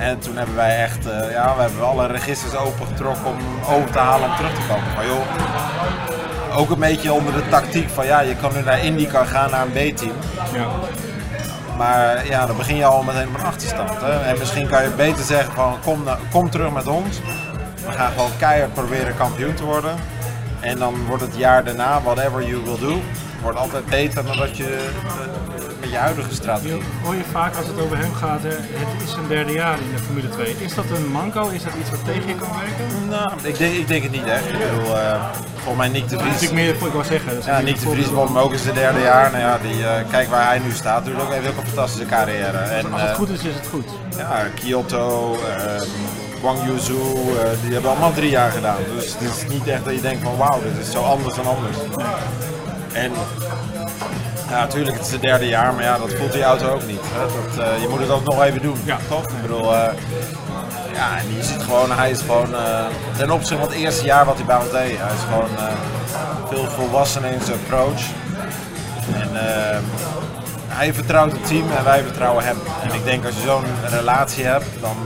En 0.00 0.18
toen 0.18 0.36
hebben 0.36 0.54
wij 0.54 0.82
echt, 0.82 1.06
eh, 1.06 1.30
ja, 1.30 1.54
we 1.56 1.62
hebben 1.62 1.86
alle 1.86 2.06
registers 2.06 2.56
opengetrokken 2.56 3.26
om 3.26 3.36
hem 3.36 3.74
over 3.74 3.90
te 3.90 3.98
halen 3.98 4.28
om 4.28 4.36
terug 4.36 4.54
te 4.54 4.60
komen. 4.68 4.94
Maar 4.96 5.06
joh, 5.06 6.58
ook 6.58 6.70
een 6.70 6.78
beetje 6.78 7.12
onder 7.12 7.32
de 7.32 7.48
tactiek 7.48 7.88
van 7.88 8.06
ja, 8.06 8.20
je 8.20 8.36
kan 8.36 8.52
nu 8.54 8.62
naar 8.62 8.84
IndyCar 8.84 9.26
gaan, 9.26 9.50
naar 9.50 9.66
een 9.66 9.92
B-team. 9.92 10.12
ja. 10.54 10.68
Maar 11.76 12.26
ja, 12.26 12.46
dan 12.46 12.56
begin 12.56 12.76
je 12.76 12.84
al 12.84 13.02
meteen 13.02 13.28
op 13.28 13.34
een 13.34 13.44
achterstand. 13.46 14.00
Hè? 14.00 14.20
En 14.20 14.38
misschien 14.38 14.68
kan 14.68 14.82
je 14.82 14.90
beter 14.90 15.24
zeggen 15.24 15.52
van 15.54 15.76
kom, 15.84 16.04
kom 16.30 16.50
terug 16.50 16.72
met 16.72 16.86
ons. 16.86 17.20
We 17.86 17.92
gaan 17.92 18.12
gewoon 18.12 18.30
keihard 18.38 18.74
proberen 18.74 19.16
kampioen 19.16 19.54
te 19.54 19.64
worden. 19.64 19.94
En 20.60 20.78
dan 20.78 21.06
wordt 21.06 21.22
het 21.22 21.36
jaar 21.36 21.64
daarna, 21.64 22.02
whatever 22.02 22.46
you 22.46 22.62
will 22.64 22.78
do, 22.78 23.00
wordt 23.42 23.58
altijd 23.58 23.86
beter 23.86 24.24
dan 24.24 24.36
dat 24.36 24.56
je 24.56 24.90
eh, 25.56 25.59
je 25.90 25.96
huidige 25.96 26.34
strategie. 26.34 26.76
Je- 26.76 26.82
Hoor 27.02 27.14
je 27.14 27.24
vaak 27.32 27.56
als 27.56 27.66
het 27.66 27.80
over 27.80 27.98
hem 27.98 28.14
gaat, 28.14 28.42
het 28.42 29.02
is 29.04 29.10
zijn 29.10 29.28
derde 29.28 29.52
jaar 29.52 29.78
in 29.78 29.90
de 29.96 30.02
Formule 30.02 30.28
2. 30.28 30.56
Is 30.58 30.74
dat 30.74 30.84
een 30.96 31.06
manco? 31.06 31.48
Is 31.48 31.62
dat 31.62 31.72
iets 31.80 31.90
wat 31.90 32.04
tegen 32.04 32.26
je 32.28 32.34
kan 32.34 32.48
werken? 32.48 33.08
Nou, 33.08 33.32
ik 33.42 33.58
denk, 33.58 33.74
ik 33.74 33.88
denk 33.88 34.02
het 34.02 34.12
niet 34.12 34.24
echt. 34.26 34.44
Ik 34.44 34.58
bedoel, 34.58 34.96
eh, 34.96 35.24
volgens 35.54 35.76
mij 35.76 35.88
Nick 35.88 36.08
de 36.08 36.16
Dat 36.16 36.24
is 36.26 36.26
Vries. 36.36 36.40
natuurlijk 36.50 36.78
meer, 36.80 36.88
ik 36.88 36.92
wou 36.92 37.04
zeggen. 37.04 37.30
Ja, 37.32 37.36
natuurlijk 37.36 37.64
Nick 37.66 37.80
de 37.80 37.88
Vries 37.90 38.10
won 38.10 38.38
ook 38.38 38.52
in 38.52 38.58
zijn 38.58 38.74
derde 38.74 39.00
jaar. 39.00 39.30
Nou 39.30 39.42
ja, 39.42 39.58
die, 39.58 39.86
eh, 39.86 40.10
kijk 40.10 40.28
waar 40.28 40.46
hij 40.46 40.58
nu 40.58 40.70
staat. 40.72 41.04
Doet 41.04 41.20
ook, 41.20 41.32
heeft 41.32 41.48
ook 41.48 41.56
een 41.56 41.66
fantastische 41.66 42.06
carrière. 42.06 42.58
En, 42.58 42.92
Als 42.92 43.00
het 43.00 43.10
eh, 43.10 43.16
goed 43.16 43.28
is, 43.28 43.42
is 43.42 43.54
het 43.54 43.66
goed. 43.70 43.86
Ja, 44.16 44.42
Kyoto, 44.54 45.36
Guangzhou, 46.40 47.38
eh, 47.38 47.50
die 47.62 47.72
hebben 47.72 47.90
allemaal 47.90 48.12
drie 48.12 48.30
jaar 48.30 48.50
gedaan. 48.50 48.76
Dus 48.94 49.12
het 49.18 49.20
is 49.36 49.52
niet 49.52 49.66
echt 49.66 49.84
dat 49.84 49.94
je 49.94 50.00
denkt 50.00 50.22
van 50.22 50.36
wauw, 50.36 50.60
dit 50.62 50.86
is 50.86 50.92
zo 50.92 51.02
anders 51.02 51.34
dan 51.34 51.46
anders. 51.46 51.76
En 52.92 53.12
ja, 54.50 54.58
natuurlijk, 54.58 54.96
het 54.96 55.06
is 55.06 55.12
het 55.12 55.20
derde 55.20 55.46
jaar, 55.46 55.74
maar 55.74 55.82
ja, 55.82 55.98
dat 55.98 56.12
voelt 56.14 56.32
die 56.32 56.42
auto 56.42 56.68
ook 56.74 56.86
niet. 56.86 57.00
Hè? 57.02 57.20
Dat, 57.56 57.66
eh, 57.66 57.82
je 57.82 57.88
moet 57.88 58.00
het 58.00 58.10
ook 58.10 58.24
nog 58.24 58.42
even 58.42 58.62
doen, 58.62 58.80
Ja. 58.84 58.96
toch? 59.08 59.22
Ik 59.28 59.42
bedoel, 59.42 59.74
eh, 59.74 59.92
ja, 60.94 61.18
en 61.18 61.34
je 61.36 61.42
ziet 61.42 61.62
gewoon, 61.62 61.92
hij 61.92 62.10
is 62.10 62.20
gewoon, 62.20 62.54
eh, 62.54 62.84
ten 63.16 63.30
opzichte 63.30 63.56
van 63.62 63.72
het 63.72 63.76
eerste 63.82 64.04
jaar 64.04 64.24
wat 64.24 64.36
hij 64.36 64.44
bij 64.44 64.56
ons 64.56 64.70
deed, 64.70 64.98
hij 64.98 65.14
is 65.14 65.22
gewoon 65.28 65.48
veel 66.48 66.64
volwassener 66.70 67.30
in 67.32 67.40
zijn 67.40 67.58
approach. 67.62 68.00
En 69.14 69.28
hij 70.68 70.94
vertrouwt 70.94 71.32
het 71.32 71.46
team 71.46 71.70
en 71.78 71.84
wij 71.84 72.02
vertrouwen 72.02 72.44
hem. 72.44 72.56
En 72.82 72.94
ik 72.94 73.04
denk 73.04 73.24
als 73.24 73.34
je 73.34 73.40
zo'n 73.42 73.64
relatie 73.90 74.44
hebt, 74.44 74.66
dan, 74.80 74.96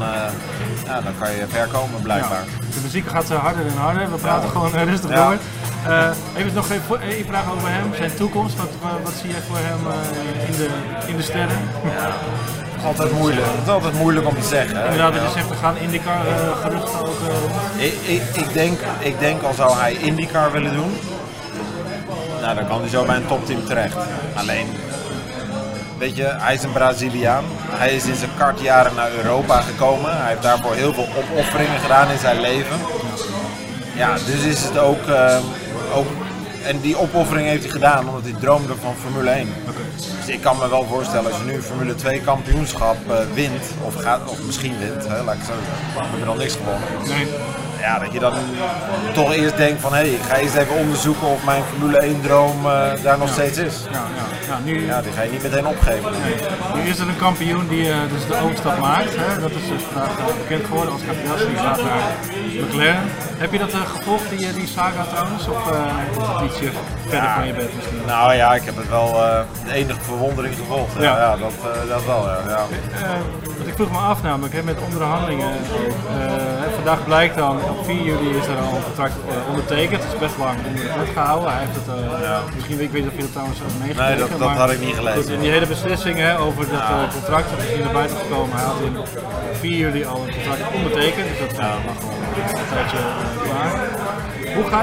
ja, 0.86 1.00
dan 1.00 1.12
kan 1.18 1.30
je 1.30 1.44
ver 1.48 1.66
komen 1.66 2.02
blijkbaar. 2.02 2.44
Ja. 2.44 2.74
De 2.74 2.80
muziek 2.82 3.08
gaat 3.08 3.28
harder 3.28 3.66
en 3.66 3.76
harder. 3.76 4.10
We 4.10 4.16
praten 4.16 4.44
Ja. 4.44 4.50
gewoon 4.50 4.70
rustig 4.88 5.10
door. 5.10 5.36
Eh, 5.86 6.10
even 6.36 6.54
nog 6.54 6.70
even 6.70 7.00
één 7.00 7.26
vraag 7.26 7.50
over 7.52 7.68
hem, 7.68 7.94
zijn 7.94 8.14
toekomst. 8.14 8.56
Wat, 8.56 8.68
wat, 9.02 9.12
zie 9.20 9.30
jij 9.30 9.40
voor 9.48 9.56
hem 9.60 9.78
eh, 9.90 10.48
in, 10.48 10.56
de, 10.56 10.68
in 11.06 11.16
de 11.16 11.22
sterren? 11.22 11.58
Het 11.58 12.80
is 12.80 12.84
altijd 12.84 13.12
moeilijk. 13.12 13.46
Het 13.46 13.66
is 13.66 13.72
altijd 13.72 13.94
moeilijk 13.94 14.26
om 14.26 14.34
te 14.34 14.48
zeggen. 14.48 14.76
hè. 14.76 14.84
Inderdaad, 14.84 15.14
dat 15.14 15.22
je 15.22 15.28
zegt, 15.28 15.48
we 15.48 15.54
gaan 15.54 15.76
IndyCar 15.76 16.26
eh 16.26 16.62
geruchten 16.62 17.00
ook 17.00 17.18
eh. 17.78 17.84
Ik, 17.84 17.94
ik, 18.04 18.36
ik, 18.36 18.52
denk, 18.52 18.78
ik 18.98 19.18
denk 19.18 19.42
al 19.42 19.54
zou 19.54 19.78
hij 19.78 19.92
IndyCar 19.92 20.52
willen 20.52 20.72
doen, 20.72 20.92
nou, 22.40 22.54
dan 22.54 22.66
kan 22.66 22.80
hij 22.80 22.88
zo 22.88 23.04
bij 23.04 23.16
een 23.16 23.26
topteam 23.26 23.64
terecht. 23.64 23.96
Alleen, 24.34 24.66
weet 25.98 26.16
je, 26.16 26.34
hij 26.38 26.54
is 26.54 26.62
een 26.62 26.72
Braziliaan. 26.72 27.44
Hij 27.70 27.94
is 27.94 28.04
in 28.04 28.14
zijn 28.14 28.30
kartjaren 28.38 28.94
naar 28.94 29.10
Europa 29.10 29.60
gekomen. 29.60 30.16
Hij 30.16 30.28
heeft 30.28 30.42
daarvoor 30.42 30.74
heel 30.74 30.94
veel 30.94 31.08
opofferingen 31.18 31.80
gedaan 31.80 32.10
in 32.10 32.18
zijn 32.18 32.40
leven. 32.40 32.76
Ja, 33.96 34.14
dus 34.14 34.42
is 34.44 34.62
het 34.62 34.78
ook, 34.78 35.06
eh, 35.06 35.36
ook 35.94 36.06
en 36.64 36.80
die 36.80 36.96
opoffering 36.98 37.48
heeft 37.48 37.62
hij 37.62 37.70
gedaan 37.70 38.08
omdat 38.08 38.22
hij 38.22 38.32
droomde 38.40 38.74
van 38.80 38.94
Formule 38.94 39.30
1. 39.30 39.48
Dus 40.18 40.34
ik 40.34 40.40
kan 40.40 40.56
me 40.58 40.68
wel 40.68 40.84
voorstellen 40.84 41.30
als 41.30 41.40
je 41.40 41.46
nu 41.46 41.54
een 41.54 41.62
Formule 41.62 41.94
2 41.94 42.20
kampioenschap 42.20 42.96
uh, 43.08 43.16
wint, 43.34 43.64
of, 43.82 43.94
gaat, 43.94 44.30
of 44.30 44.42
misschien 44.46 44.78
wint, 44.78 45.08
hè, 45.08 45.22
laat 45.22 45.34
ik 45.34 45.40
zo 45.40 45.52
zeggen. 45.66 45.94
We 45.94 46.00
hebben 46.00 46.26
nog 46.26 46.36
niks 46.36 46.54
gewonnen. 46.54 46.88
Nee. 47.08 47.26
Ja, 47.84 47.98
dat 47.98 48.12
je 48.12 48.18
dan 48.18 48.32
toch 49.12 49.32
eerst 49.32 49.56
denkt 49.56 49.80
van 49.80 49.92
hé, 49.94 49.98
hey, 50.00 50.08
ik 50.08 50.22
ga 50.28 50.36
eerst 50.36 50.54
even 50.54 50.76
onderzoeken 50.76 51.26
of 51.26 51.44
mijn 51.44 51.62
Formule 51.70 51.98
1 51.98 52.20
droom 52.20 52.66
uh, 52.66 52.72
daar 53.02 53.18
nog 53.18 53.26
Ja. 53.28 53.32
steeds 53.32 53.58
is. 53.58 53.74
Ja, 53.92 53.98
ja, 53.98 54.54
ja, 54.54 54.58
nu, 54.64 54.86
Ja, 54.86 55.02
die 55.02 55.12
ga 55.12 55.22
je 55.22 55.30
niet 55.30 55.42
meteen 55.42 55.66
opgeven. 55.66 56.10
nee. 56.12 56.34
nu 56.84 56.90
is 56.90 56.98
er 56.98 57.08
een 57.08 57.16
kampioen 57.16 57.68
die 57.68 57.90
eh, 57.90 57.96
dus 58.12 58.26
de 58.26 58.36
overstap 58.44 58.78
maakt. 58.78 59.16
Hè? 59.16 59.40
Dat 59.40 59.50
is 59.50 59.68
dus 59.68 59.82
vandaag 59.92 60.18
eh, 60.18 60.24
bekend 60.42 60.64
geworden 60.66 60.92
als 60.92 61.02
Capriassi 61.06 61.46
die 61.46 61.56
gaat 61.56 61.82
naar 61.82 62.02
McLaren. 62.66 63.08
Heb 63.38 63.52
je 63.52 63.58
dat 63.58 63.72
eh, 63.72 63.80
gevolgd, 63.80 64.28
die, 64.30 64.46
eh, 64.48 64.54
die 64.54 64.66
saga 64.66 65.04
trouwens? 65.12 65.48
Of 65.48 65.70
eh, 65.70 65.78
is 66.10 66.16
dat 66.16 66.40
ietsje 66.44 66.70
verder 67.08 67.30
van 67.34 67.46
je 67.46 67.52
bed 67.52 67.74
misschien? 67.76 68.00
Nou 68.06 68.34
ja, 68.34 68.54
ik 68.54 68.64
heb 68.64 68.76
het 68.76 68.88
wel 68.88 69.08
eh, 69.24 69.40
de 69.66 69.72
enige 69.72 70.00
verwondering 70.00 70.54
gevolgd. 70.54 70.92
Ja, 71.00 71.36
dat, 71.36 71.52
eh, 71.72 71.88
dat 71.88 72.04
wel. 72.04 72.28
Ja. 72.48 72.66
Ja. 73.64 73.70
Eh, 73.70 73.70
want 73.70 73.72
ik 73.72 73.74
vroeg 73.74 73.90
me 73.90 73.98
af 74.12 74.22
namelijk, 74.22 74.54
hè, 74.54 74.62
met 74.62 74.78
onderhandelingen. 74.86 75.52
eh, 75.52 76.62
hè, 76.62 76.66
vandaag 76.74 77.04
blijkt 77.04 77.36
dan, 77.36 77.56
op 77.56 77.84
4 77.84 78.02
juli 78.10 78.28
is 78.40 78.46
er 78.46 78.58
al 78.66 78.74
een 78.76 78.84
contract 78.90 79.14
eh, 79.28 79.48
ondertekend. 79.50 80.02
Het 80.02 80.12
is 80.12 80.18
best 80.18 80.36
lang 80.38 80.56
onder 80.66 80.82
de 80.82 80.92
pet 80.98 81.10
gehouden. 81.18 81.50
Hij 81.52 81.60
heeft 81.64 81.76
het, 81.80 81.88
eh, 81.88 82.20
Ja. 82.28 82.40
misschien, 82.56 82.80
ik 82.80 82.90
weet 82.92 83.02
niet 83.02 83.10
of 83.12 83.16
je 83.20 83.24
dat 83.26 83.32
trouwens 83.36 83.58
hebt 83.62 83.72
meegekregen. 83.80 84.10
Nee, 84.10 84.20
dat- 84.22 84.38
dat 84.38 84.48
maar 84.48 84.56
had 84.66 84.70
ik 84.76 84.80
niet 84.88 84.96
gelezen. 85.00 85.22
goed, 85.22 85.30
in 85.36 85.40
die 85.46 85.50
hele 85.56 85.66
beslissing 85.76 86.16
hè, 86.26 86.32
over 86.46 86.62
dat 86.74 86.80
eh, 86.80 87.12
contract 87.18 87.46
dat 87.52 87.58
is 87.64 87.68
hier 87.74 87.84
naar 87.86 87.98
buiten 88.00 88.16
gekomen. 88.24 88.52
Hij 88.56 88.66
had 88.70 88.80
in 88.88 88.94
4 89.64 89.76
juli 89.84 90.02
al 90.12 90.18
een 90.24 90.32
contract 90.36 90.62
ondertekend. 90.78 91.26
Dus 91.30 91.38
dat 91.44 91.52
eh, 91.58 91.74
lag 91.88 91.98
al 92.08 92.14
een 92.62 92.70
tijdje 92.74 92.98
eh, 92.98 93.42
klaar. 93.48 93.72
Hoe 94.56 94.66
ga 94.72 94.80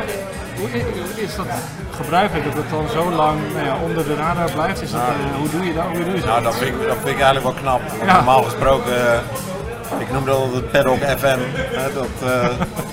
hoe 0.62 1.24
is 1.24 1.36
dat 1.36 1.48
gebruikelijk 1.92 2.46
dat 2.46 2.54
het 2.54 2.70
dan 2.70 2.88
zo 2.90 3.12
lang 3.12 3.40
nou 3.54 3.66
ja, 3.66 3.76
onder 3.84 4.06
de 4.06 4.16
radar 4.16 4.52
blijft? 4.52 4.82
Is 4.82 4.92
dat, 4.92 5.02
eh, 5.02 5.38
hoe 5.38 5.50
doe 5.50 5.66
je 5.66 5.74
dat? 5.74 5.84
Hoe 5.84 6.04
doe 6.04 6.16
je 6.16 6.22
dat? 6.22 6.26
Nou, 6.26 6.44
dat 6.44 6.56
vind, 6.56 6.76
ik, 6.76 6.88
dat 6.88 6.98
vind 7.04 7.16
ik 7.18 7.22
eigenlijk 7.22 7.44
wel 7.44 7.54
knap. 7.54 7.82
Ja. 8.06 8.14
Normaal 8.14 8.44
gesproken, 8.44 9.14
eh, 9.14 9.20
ik 10.00 10.12
noem 10.12 10.26
dat 10.26 10.36
altijd 10.36 10.56
het 10.56 10.72
paddock 10.72 10.98
FM. 10.98 11.40
Hè, 11.54 11.94
dat, 11.94 12.08
eh, 12.24 12.48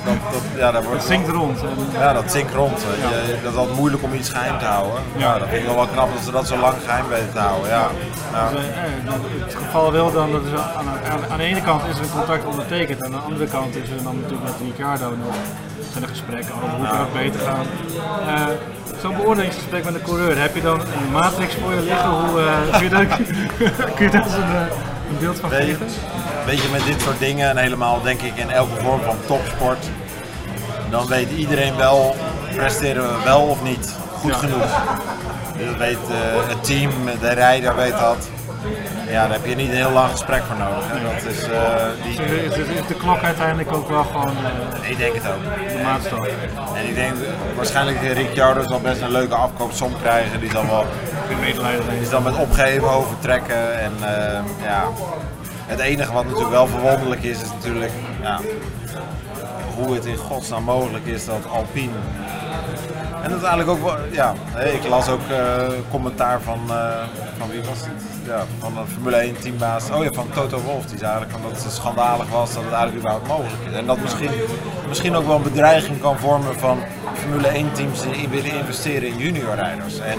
dat, 0.04 0.16
dat, 0.32 0.42
ja, 0.56 0.72
wordt, 0.72 0.90
Het 0.90 1.02
zingt 1.02 1.28
rond. 1.28 1.58
Ja, 1.92 2.12
dat 2.12 2.30
zinkt 2.30 2.54
rond. 2.54 2.80
je. 2.80 3.38
Dat 3.42 3.52
is 3.52 3.58
altijd 3.58 3.76
moeilijk 3.76 4.02
om 4.02 4.14
iets 4.14 4.28
geheim 4.28 4.58
te 4.58 4.64
houden. 4.64 5.02
Ja. 5.16 5.32
Ja. 5.32 5.38
dat 5.38 5.48
vind 5.48 5.60
ik 5.60 5.66
wel 5.66 5.74
wel 5.74 5.86
knap 5.86 6.14
dat 6.14 6.24
ze 6.24 6.30
dat 6.30 6.46
zo 6.46 6.58
lang 6.58 6.74
geheim 6.84 7.08
weten 7.08 7.32
te 7.32 7.38
houden. 7.38 7.70
Ja. 7.70 7.86
Ja. 8.32 8.50
Dus, 8.50 8.60
eh, 8.60 8.68
eh, 8.68 9.44
het 9.44 9.54
geval 9.54 9.92
wil 9.92 10.12
dan 10.12 10.32
dat 10.32 10.42
is 10.44 10.60
aan, 10.60 10.86
aan, 11.12 11.20
aan 11.30 11.38
de 11.38 11.44
ene 11.44 11.62
kant 11.62 11.82
is 11.90 11.98
er 11.98 12.02
een 12.02 12.10
contract 12.10 12.44
ondertekend, 12.44 13.04
aan 13.04 13.10
de 13.10 13.16
andere 13.16 13.46
kant 13.46 13.76
is 13.76 13.90
er 13.90 14.02
dan 14.02 14.20
natuurlijk 14.20 14.42
met 14.42 14.54
Ricardo 14.60 15.08
nog 15.16 15.34
zijn 15.90 16.02
er 16.02 16.08
gesprekken 16.08 16.54
over 16.54 16.68
hoe 16.68 16.88
kan 16.88 17.00
het 17.00 17.12
beter 17.12 17.40
gaan. 17.40 17.66
Zo'n 19.00 19.16
beoordelingsgesprek 19.16 19.84
met 19.84 19.94
een 19.94 20.02
coureur, 20.02 20.38
heb 20.38 20.54
je 20.54 20.60
dan 20.60 20.80
een 20.80 21.10
matrix 21.12 21.54
voor 21.54 21.74
je 21.74 21.80
liggen? 21.80 22.10
Hoe, 22.10 22.42
kun, 22.70 22.82
je 22.82 22.88
daar, 22.88 23.06
kun 23.96 24.04
je 24.04 24.10
daar 24.10 24.24
eens 24.24 24.34
een, 24.34 24.56
een 25.10 25.18
beeld 25.20 25.40
van 25.40 25.50
geven? 25.50 25.86
Weet 26.48 26.62
je, 26.62 26.68
met 26.68 26.84
dit 26.84 27.00
soort 27.00 27.18
dingen 27.18 27.48
en 27.48 27.56
helemaal 27.56 28.02
denk 28.02 28.20
ik 28.20 28.36
in 28.36 28.50
elke 28.50 28.74
vorm 28.82 29.00
van 29.00 29.16
topsport, 29.26 29.86
dan 30.90 31.06
weet 31.06 31.30
iedereen 31.30 31.76
wel, 31.76 32.16
presteren 32.54 33.02
we 33.02 33.24
wel 33.24 33.40
of 33.40 33.62
niet 33.62 33.94
goed 34.20 34.30
Ja. 34.30 34.36
genoeg. 34.38 34.82
Dat 35.66 35.76
weet 35.76 35.98
eh, 36.10 36.48
het 36.48 36.64
team, 36.64 36.90
de 37.20 37.28
rijder 37.28 37.76
weet 37.76 37.98
dat. 37.98 38.28
Ja, 39.08 39.22
daar 39.22 39.32
heb 39.32 39.46
je 39.46 39.54
niet 39.54 39.68
een 39.68 39.76
heel 39.76 39.90
lang 39.90 40.10
gesprek 40.10 40.42
voor 40.42 40.56
nodig. 40.56 40.84
Hè. 40.86 41.02
Dat 41.02 41.32
is, 41.32 41.42
eh, 41.42 41.86
die, 42.02 42.12
Is, 42.44 42.56
is, 42.56 42.86
de 42.88 42.94
klok 42.94 43.22
uiteindelijk 43.22 43.72
ook 43.72 43.88
wel 43.88 44.04
gewoon 44.04 44.36
eh, 44.82 44.90
ik 44.90 44.98
denk 44.98 45.14
het 45.14 45.22
ook. 45.26 45.68
de 45.68 45.82
maatstaf? 45.82 46.26
En 46.74 46.88
ik 46.88 46.94
denk 46.94 47.14
waarschijnlijk 47.56 48.12
Ricciardo 48.12 48.62
zal 48.66 48.80
best 48.80 49.00
een 49.00 49.10
leuke 49.10 49.34
afkoopsom 49.34 49.92
krijgen. 50.02 50.40
Die 50.40 50.50
zal 50.50 50.66
wel 50.66 50.86
die 51.98 52.06
zal 52.06 52.20
met 52.20 52.36
opgeven 52.36 52.90
over 52.90 53.18
trekken. 53.20 53.80
En 53.80 53.92
ja, 54.62 54.84
het 55.68 55.78
enige 55.78 56.12
wat 56.12 56.24
natuurlijk 56.24 56.50
wel 56.50 56.66
verwonderlijk 56.66 57.22
is, 57.22 57.42
is 57.42 57.52
natuurlijk 57.52 57.92
ja, 58.22 58.40
hoe 59.76 59.94
het 59.94 60.04
in 60.04 60.16
godsnaam 60.16 60.62
mogelijk 60.64 61.06
is 61.06 61.24
dat 61.24 61.48
Alpine. 61.50 61.92
En 63.22 63.30
is 63.30 63.42
eigenlijk 63.42 63.68
ook 63.68 63.84
wel, 63.84 63.96
ja, 64.10 64.34
ik 64.72 64.88
las 64.88 65.08
ook 65.08 65.28
eh, 65.30 65.68
commentaar 65.90 66.40
van, 66.40 66.60
eh, 66.68 67.04
van 67.38 67.50
wie 67.50 67.60
was 67.62 67.78
het? 67.80 68.02
Ja, 68.26 68.44
van 68.58 68.78
een 68.78 68.86
Formule 68.86 69.16
1 69.16 69.40
teambaas. 69.40 69.90
Oh 69.90 70.04
ja, 70.04 70.12
van 70.12 70.30
Toto 70.34 70.60
Wolff. 70.60 70.86
Die 70.86 70.98
zei 70.98 71.10
eigenlijk 71.10 71.40
van 71.40 71.50
dat 71.50 71.62
het 71.62 71.72
schandalig 71.72 72.28
was 72.28 72.54
dat 72.54 72.62
het 72.62 72.72
eigenlijk 72.72 72.98
überhaupt 72.98 73.28
mogelijk 73.28 73.62
is. 73.70 73.76
En 73.76 73.86
dat 73.86 73.98
misschien, 73.98 74.30
misschien 74.88 75.16
ook 75.16 75.26
wel 75.26 75.36
een 75.36 75.42
bedreiging 75.42 76.00
kan 76.00 76.18
vormen 76.18 76.58
van 76.58 76.78
Formule 77.14 77.48
1 77.48 77.72
teams 77.72 78.02
die 78.02 78.28
willen 78.28 78.52
investeren 78.52 79.08
in 79.08 79.16
juniorrijders. 79.16 79.98
En 79.98 80.18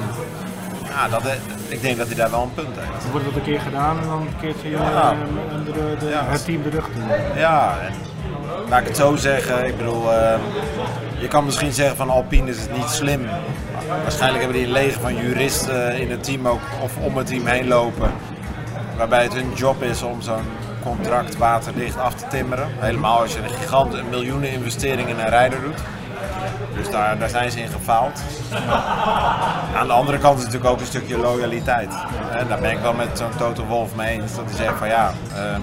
ja, 0.89 1.08
dat, 1.10 1.25
eh, 1.25 1.34
ik 1.67 1.81
denk 1.81 1.98
dat 1.98 2.08
hij 2.08 2.15
daar 2.15 2.31
wel 2.31 2.41
een 2.41 2.53
punt 2.53 2.75
heeft. 2.79 3.12
Wordt 3.12 3.25
dat 3.25 3.36
een 3.36 3.41
keer 3.41 3.60
gedaan 3.60 3.98
en 4.01 4.08
dan 4.08 4.22
een 4.22 4.39
keertje 4.41 4.67
eh, 4.67 4.74
Ja. 4.74 5.13
de, 5.65 5.72
de, 5.72 5.96
de, 6.00 6.05
Ja. 6.10 6.24
het 6.25 6.46
team 6.46 6.63
de 6.63 6.69
rug 6.69 6.86
toe? 6.93 7.17
Ja, 7.39 7.77
en 7.81 7.93
laat 8.69 8.79
ik 8.81 8.88
het 8.88 8.98
zo 8.98 9.15
zeggen. 9.15 9.65
Ik 9.67 9.77
bedoel, 9.77 10.13
eh, 10.13 10.38
je 11.19 11.27
kan 11.27 11.46
misschien 11.46 11.72
zeggen 11.74 11.96
van 11.98 12.10
Alpine 12.10 12.50
is 12.50 12.62
het 12.62 12.75
niet 12.77 12.89
slim. 12.89 13.25
Waarschijnlijk 14.01 14.43
hebben 14.43 14.58
die 14.62 14.67
een 14.67 14.74
leger 14.74 15.01
van 15.01 15.15
juristen 15.15 16.00
in 16.00 16.12
het 16.12 16.24
team 16.24 16.48
ook, 16.48 16.62
of 16.84 16.98
om 16.98 17.17
het 17.17 17.27
team 17.27 17.46
heen 17.46 17.67
lopen. 17.67 18.12
Waarbij 18.98 19.24
het 19.24 19.34
hun 19.34 19.53
job 19.55 19.84
is 19.84 20.01
om 20.03 20.22
zo'n 20.22 20.43
contract 20.84 21.38
waterdicht 21.38 21.98
af 21.98 22.13
te 22.13 22.25
timmeren. 22.29 22.67
Helemaal 22.77 23.19
als 23.22 23.34
je 23.34 23.39
een 23.39 23.50
gigant 23.50 23.93
een 23.93 24.10
miljoenen 24.10 24.51
investering 24.51 25.10
in 25.10 25.19
een 25.19 25.29
rijder 25.29 25.62
doet. 25.62 25.79
Dus 26.79 26.89
daar, 26.91 27.17
daar 27.17 27.29
zijn 27.29 27.51
ze 27.51 27.59
in 27.62 27.67
gefaald. 27.67 28.19
Aan 29.75 29.88
de 29.88 29.93
andere 29.93 30.17
kant 30.17 30.38
is 30.38 30.43
het 30.43 30.51
natuurlijk 30.53 30.74
ook 30.74 30.79
een 30.79 30.86
stukje 30.93 31.17
loyaliteit. 31.17 31.89
En 32.38 32.48
daar 32.48 32.59
ben 32.59 32.71
ik 32.71 32.79
wel 32.79 32.93
met 32.93 33.07
zo'n 33.13 33.36
Toto 33.38 33.65
Wolf 33.65 33.95
mee 33.95 34.21
eens. 34.21 34.36
Dat 34.36 34.45
hij 34.45 34.55
zegt 34.55 34.77
van 34.77 34.88
ja, 34.88 35.12
ehm, 35.36 35.59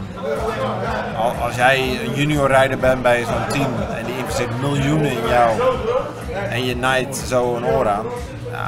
al- 1.19 1.35
als 1.47 1.55
jij 1.57 1.99
een 2.05 2.15
junior 2.15 2.49
rijder 2.49 2.79
bent 2.79 3.03
bij 3.03 3.25
zo'n 3.25 3.47
team 3.59 3.73
en 3.99 4.05
die 4.05 4.17
investeert 4.19 4.61
miljoenen 4.61 5.11
in 5.11 5.29
jou 5.29 5.51
en 6.51 6.65
je 6.65 6.77
naait 6.77 7.17
zo 7.29 7.57
een 7.57 7.67
oor 7.67 7.89
aan, 7.89 8.05
ja, 8.51 8.67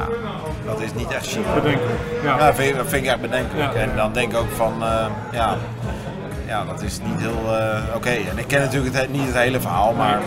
dat 0.66 0.80
is 0.80 0.94
niet 0.94 1.10
echt 1.10 1.26
chic. 1.26 1.54
Bedenken. 1.54 1.86
Ja. 2.22 2.36
Dat 2.36 2.54
vind, 2.54 2.68
ik- 2.70 2.76
dat 2.76 2.86
vind 2.88 3.04
ik 3.04 3.10
echt 3.10 3.20
bedenkelijk. 3.20 3.72
Ja. 3.74 3.80
En 3.80 3.90
dan 3.96 4.12
denk 4.12 4.32
ik 4.32 4.38
ook 4.38 4.50
van, 4.56 4.72
eh, 4.82 5.06
ja, 5.32 5.54
ja, 6.46 6.64
dat 6.64 6.82
is 6.82 6.98
niet 7.04 7.20
heel 7.20 7.56
eh, 7.58 7.94
oké. 7.94 8.10
En 8.10 8.38
ik 8.38 8.46
ken 8.46 8.60
natuurlijk 8.60 8.94
het, 8.96 9.12
niet 9.12 9.26
het 9.26 9.34
hele 9.36 9.60
verhaal, 9.60 9.92
maar 9.92 10.18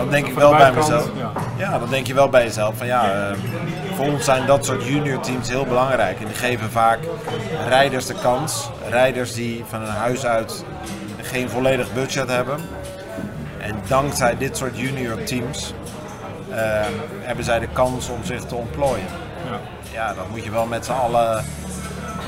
dan 0.00 0.10
denk 0.10 0.26
ik 0.26 0.34
wel 0.34 0.56
bij 0.56 0.72
mezelf. 0.72 1.10
ja. 1.16 1.30
Ja, 1.56 1.78
dan 1.78 1.88
denk 1.90 2.06
je 2.06 2.14
wel 2.14 2.28
bij 2.28 2.44
jezelf 2.44 2.76
van 2.76 2.86
ja, 2.86 3.12
eh, 3.12 3.36
voor 3.94 4.06
ons 4.06 4.24
zijn 4.24 4.46
dat 4.46 4.64
soort 4.64 4.86
junior 4.86 5.20
teams 5.20 5.48
heel 5.48 5.64
belangrijk. 5.64 6.20
En 6.20 6.26
die 6.26 6.34
geven 6.34 6.70
vaak 6.70 6.98
rijders 7.68 8.06
de 8.06 8.14
kans. 8.22 8.70
Rijders 8.88 9.32
die 9.34 9.64
van 9.68 9.80
een 9.80 9.86
huis 9.86 10.26
uit 10.26 10.64
geen 11.22 11.48
volledig 11.48 11.92
budget 11.92 12.28
hebben. 12.28 12.56
En 13.58 13.74
dankzij 13.88 14.36
dit 14.36 14.56
soort 14.56 14.78
junior 14.78 15.22
teams 15.24 15.74
eh, 16.50 16.58
hebben 17.20 17.44
zij 17.44 17.58
de 17.58 17.68
kans 17.72 18.08
om 18.08 18.24
zich 18.24 18.44
te 18.44 18.54
ontplooien. 18.54 19.06
Ja. 19.50 19.58
Ja, 19.92 20.14
dat 20.14 20.28
moet 20.30 20.44
je 20.44 20.50
wel 20.50 20.66
met 20.66 20.84
z'n 20.84 20.92
allen 20.92 21.44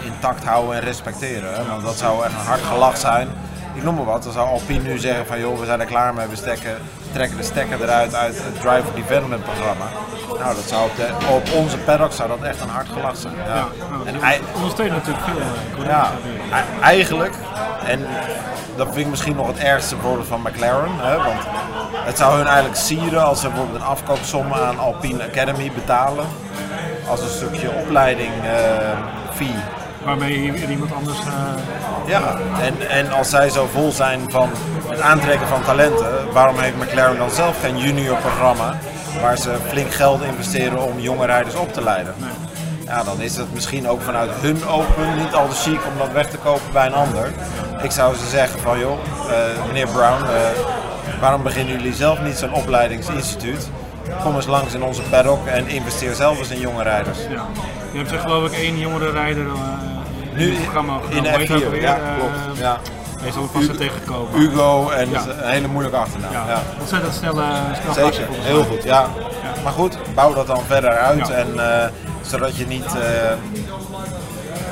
intact 0.04 0.44
houden 0.44 0.74
en 0.74 0.80
respecteren. 0.80 1.54
Hè? 1.54 1.66
Want 1.66 1.82
dat 1.82 1.96
zou 1.96 2.24
echt 2.24 2.32
een 2.32 2.46
hard 2.46 2.62
gelach 2.62 2.96
zijn. 2.96 3.28
Ik 3.74 3.82
noem 3.82 3.94
maar 3.94 4.04
wat, 4.04 4.22
dan 4.22 4.32
zou 4.32 4.48
Alpine 4.48 4.88
nu 4.88 4.98
zeggen 4.98 5.26
van 5.26 5.40
joh, 5.40 5.58
we 5.58 5.66
zijn 5.66 5.80
er 5.80 5.86
klaar 5.86 6.14
mee, 6.14 6.26
we 6.26 6.36
stekken, 6.36 6.76
trekken 7.12 7.36
de 7.36 7.42
stekker 7.42 7.82
eruit 7.82 8.14
uit 8.14 8.34
het 8.42 8.60
Driver 8.60 8.94
Development 8.94 9.44
programma. 9.44 9.84
Nou, 10.38 10.54
dat 10.54 10.64
zou 10.64 10.84
op, 10.84 10.96
de, 10.96 11.08
op 11.30 11.60
onze 11.60 11.78
paddock 11.78 12.12
zou 12.12 12.28
dat 12.28 12.42
echt 12.42 12.60
een 12.60 12.68
hard 12.68 12.88
gelach 12.88 13.16
zijn. 13.16 13.34
Ja. 13.46 13.54
Ja. 13.54 14.30
En 14.32 14.40
ondersteunen 14.54 14.94
natuurlijk 14.94 15.24
veel 15.24 15.82
eh, 15.82 15.88
ja, 15.88 16.10
eigenlijk, 16.80 17.34
en 17.86 18.06
dat 18.76 18.86
vind 18.86 18.98
ik 18.98 19.06
misschien 19.06 19.36
nog 19.36 19.46
het 19.46 19.58
ergste 19.58 19.96
voorbeeld 19.96 20.26
van 20.26 20.40
McLaren. 20.40 20.90
Hè, 20.96 21.16
want 21.16 21.40
het 21.94 22.18
zou 22.18 22.36
hun 22.36 22.46
eigenlijk 22.46 22.76
sieren 22.76 23.24
als 23.24 23.40
ze 23.40 23.48
bijvoorbeeld 23.48 23.80
een 23.80 23.86
afkoopsom 23.86 24.52
aan 24.52 24.78
Alpine 24.78 25.24
Academy 25.24 25.72
betalen. 25.74 26.26
Als 27.08 27.20
een 27.20 27.28
stukje 27.28 27.70
opleiding 27.70 28.32
eh, 28.44 28.98
fee. 29.34 29.54
Waarmee 30.04 30.52
iemand 30.68 30.92
anders. 30.94 31.18
eh, 31.18 32.06
Ja, 32.06 32.36
en, 32.60 32.88
en 32.88 33.12
als 33.12 33.30
zij 33.30 33.50
zo 33.50 33.68
vol 33.72 33.90
zijn 33.92 34.20
van 34.30 34.50
het 34.88 35.00
aantrekken 35.00 35.46
van 35.48 35.62
talenten, 35.62 36.32
waarom 36.32 36.58
heeft 36.58 36.76
McLaren 36.76 37.16
dan 37.18 37.30
zelf 37.30 37.60
geen 37.60 37.78
junior 37.78 38.16
programma 38.16 38.76
waar 39.20 39.36
ze 39.38 39.56
flink 39.68 39.92
geld 39.94 40.22
investeren 40.22 40.82
om 40.82 40.98
jonge 41.00 41.26
rijders 41.26 41.54
op 41.54 41.72
te 41.72 41.82
leiden? 41.82 42.14
Ja, 42.86 43.02
dan 43.04 43.20
is 43.20 43.36
het 43.36 43.54
misschien 43.54 43.88
ook 43.88 44.02
vanuit 44.02 44.30
hun 44.40 44.66
oogpunt 44.66 45.16
niet 45.16 45.32
al 45.34 45.48
te 45.48 45.54
chic 45.54 45.78
om 45.92 45.98
dat 45.98 46.12
weg 46.12 46.30
te 46.30 46.36
kopen 46.36 46.72
bij 46.72 46.86
een 46.86 46.94
ander. 46.94 47.32
Ik 47.82 47.90
zou 47.90 48.16
ze 48.16 48.26
zeggen 48.28 48.60
van 48.60 48.78
joh, 48.78 48.98
eh, 49.28 49.66
meneer 49.66 49.88
Brown, 49.88 50.22
eh, 50.24 50.30
waarom 51.20 51.42
beginnen 51.42 51.74
jullie 51.76 51.94
zelf 51.94 52.20
niet 52.20 52.36
zo'n 52.36 52.52
opleidingsinstituut? 52.54 53.68
Kom 54.22 54.34
eens 54.34 54.46
langs 54.46 54.74
in 54.74 54.82
onze 54.82 55.02
paddock 55.02 55.46
en 55.46 55.68
investeer 55.68 56.14
zelf 56.14 56.38
eens 56.38 56.50
in 56.50 56.60
jonge 56.60 56.82
rijders. 56.82 57.18
ja. 57.30 57.46
Je 57.92 57.98
hebt 57.98 58.10
er 58.10 58.18
geloof 58.18 58.46
ik 58.52 58.58
één 58.58 58.78
jongere 58.78 59.10
rijder 59.10 59.46
Nu 60.34 60.50
het 60.50 60.62
programma 60.62 60.94
in 60.96 61.00
genomen. 61.02 61.30
Hoe 61.30 61.38
heet 61.38 61.48
het 61.48 61.60
F4, 61.62 61.64
ook 61.66 61.70
weer? 61.72 61.80
ja, 61.80 61.94
Eh, 61.96 62.02
klopt. 62.18 62.58
Ja. 62.58 62.78
Je 63.24 63.32
zal 63.32 63.42
er 63.42 63.48
vast 63.48 63.76
tegenkomen. 63.76 64.40
Hugo 64.40 64.90
en 64.90 65.10
Ja. 65.10 65.20
een 65.42 65.48
hele 65.50 65.68
moeilijke 65.68 65.96
achternaam. 65.98 66.32
Ja, 66.32 66.44
Ja. 66.48 66.62
ontzettend 66.80 67.14
snelle, 67.14 67.44
snel 67.82 67.94
Zeker, 67.94 68.26
heel 68.30 68.64
goed. 68.64 68.82
Ja. 68.82 69.06
Maar 69.64 69.72
goed, 69.72 69.98
bouw 70.14 70.34
dat 70.34 70.46
dan 70.46 70.60
verder 70.66 70.90
uit. 70.90 71.30
En, 71.30 71.80
eh, 71.82 71.88
zodat 72.22 72.56
je 72.56 72.66
niet 72.66 72.84
eh, 72.86 73.32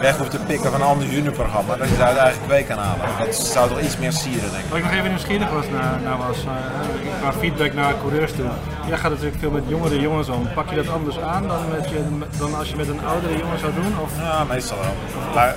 weg 0.00 0.16
hoeft 0.16 0.30
te 0.30 0.38
pikken 0.38 0.70
van 0.70 0.80
een 0.80 0.86
ander 0.86 1.06
juniorprogramma. 1.08 1.76
Dat 1.76 1.88
je 1.88 1.94
ze 1.94 2.04
uit 2.04 2.16
eigen 2.16 2.42
kweek 2.46 2.66
kan 2.66 2.78
halen. 2.78 3.06
Dat 3.18 3.34
zou 3.36 3.68
toch 3.68 3.80
iets 3.80 3.98
meer 3.98 4.12
sieren, 4.12 4.50
denk 4.50 4.64
ik. 4.64 4.68
Wat 4.68 4.78
ik 4.78 4.84
nog 4.84 4.92
even 4.92 5.08
nieuwsgierig 5.08 5.50
was 5.50 5.68
naar, 5.68 6.00
naar 6.02 6.18
was, 6.18 6.44
eh, 6.44 7.20
qua 7.20 7.32
feedback 7.32 7.72
naar 7.72 7.94
coureurs 8.00 8.32
toe. 8.32 8.50
Jij 8.88 8.96
gaat 8.96 9.10
natuurlijk 9.10 9.38
veel 9.38 9.50
met 9.50 9.62
jongere 9.66 10.00
jongens 10.00 10.28
om. 10.28 10.48
Pak 10.54 10.70
je 10.70 10.76
dat 10.76 10.88
anders 10.88 11.18
aan 11.20 11.48
dan, 11.48 11.68
met 11.70 11.88
je, 11.88 12.00
dan 12.38 12.54
als 12.54 12.68
je 12.68 12.76
met 12.76 12.88
een 12.88 13.04
oudere 13.04 13.36
jongen 13.38 13.58
zou 13.58 13.72
doen? 13.74 13.98
Of 14.02 14.10
Ja, 14.18 14.44
meestal 14.44 14.78
wel. 14.78 14.94
Maar 15.34 15.54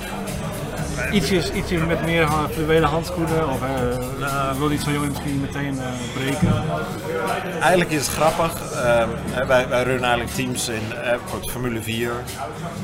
ietsjes, 1.12 1.50
met 1.86 2.04
meer 2.04 2.28
fluwelen 2.52 2.88
handschoenen? 2.88 3.48
Of 3.48 3.60
eh, 4.20 4.58
wil 4.58 4.70
iets 4.70 4.84
van 4.84 4.92
jongen 4.92 5.08
misschien 5.08 5.40
meteen 5.40 5.78
eh, 5.78 5.86
breken? 6.14 6.62
Eigenlijk 7.60 7.90
is 7.90 8.06
het 8.06 8.16
grappig. 8.16 8.52
wij, 9.46 9.64
runnen 9.82 10.02
eigenlijk 10.02 10.30
teams 10.30 10.68
in 10.68 10.92
eh, 11.04 11.14
voor 11.24 11.50
Formule 11.50 11.82
4. 11.82 12.10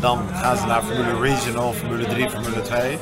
Dan 0.00 0.28
gaan 0.34 0.56
ze 0.56 0.66
naar 0.66 0.82
Formule 0.82 1.20
Regional, 1.20 1.72
Formule 1.72 2.06
3, 2.06 2.30
Formule 2.30 2.62
2. 2.62 2.98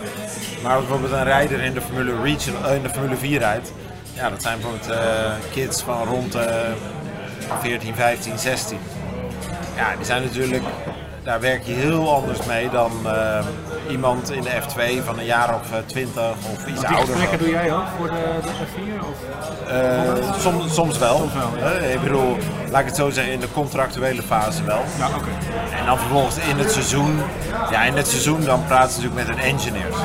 Maar 0.62 0.78
bijvoorbeeld 0.78 1.12
een 1.12 1.24
rijder 1.24 1.60
in 1.60 1.74
de 1.74 1.80
Formule, 1.80 2.22
Regional, 2.22 2.64
eh, 2.64 2.74
in 2.76 2.82
de 2.82 2.90
Formule 2.90 3.16
4 3.16 3.38
rijdt. 3.38 3.72
Ja, 4.12 4.30
dat 4.30 4.42
zijn 4.42 4.60
bijvoorbeeld 4.60 4.90
eh, 4.90 5.32
kids 5.52 5.82
van 5.82 6.04
rond 6.04 6.34
eh 6.34 6.44
14, 7.60 7.94
15, 7.94 8.38
16. 8.38 8.78
Ja, 9.76 9.96
die 9.96 10.04
zijn 10.04 10.22
natuurlijk, 10.22 10.62
daar 11.22 11.40
werk 11.40 11.62
je 11.62 11.72
heel 11.72 12.14
anders 12.14 12.46
mee 12.46 12.70
dan 12.70 12.90
eh, 13.04 13.44
iemand 13.88 14.30
in 14.30 14.42
de 14.42 14.50
F2 14.50 15.04
van 15.04 15.18
een 15.18 15.24
jaar 15.24 15.54
of 15.54 15.72
eh, 15.72 15.78
20 15.86 16.22
of 16.52 16.66
iets 16.66 16.78
Die 16.80 16.88
ouder. 16.88 17.06
gesprekken 17.06 17.38
doe 17.38 17.48
jij 17.48 17.72
ook 17.72 17.86
voor 17.98 18.06
de, 18.08 18.22
de 18.42 18.48
F4? 18.48 19.04
Of? 19.08 19.16
Eh, 19.68 20.40
soms, 20.40 20.74
soms 20.74 20.98
wel. 20.98 21.16
Soms 21.18 21.32
wel, 21.34 21.50
ja. 21.58 21.72
Eh, 21.72 21.94
ik 21.94 22.00
bedoel, 22.02 22.36
laat 22.70 22.80
ik 22.80 22.86
het 22.86 22.96
zo 22.96 23.10
zeggen, 23.10 23.32
in 23.32 23.40
de 23.40 23.52
contractuele 23.52 24.22
fase 24.22 24.64
wel. 24.64 24.80
Ja, 24.98 25.06
oké. 25.06 25.28
En 25.80 25.86
dan 25.86 25.98
vervolgens 25.98 26.36
in 26.36 26.58
het 26.58 26.72
seizoen, 26.72 27.20
ja 27.70 27.82
in 27.82 27.96
het 27.96 28.06
seizoen 28.08 28.44
dan 28.44 28.64
praten 28.66 28.90
ze 28.92 29.00
natuurlijk 29.00 29.28
met 29.28 29.36
hun 29.36 29.44
engineers. 29.54 29.96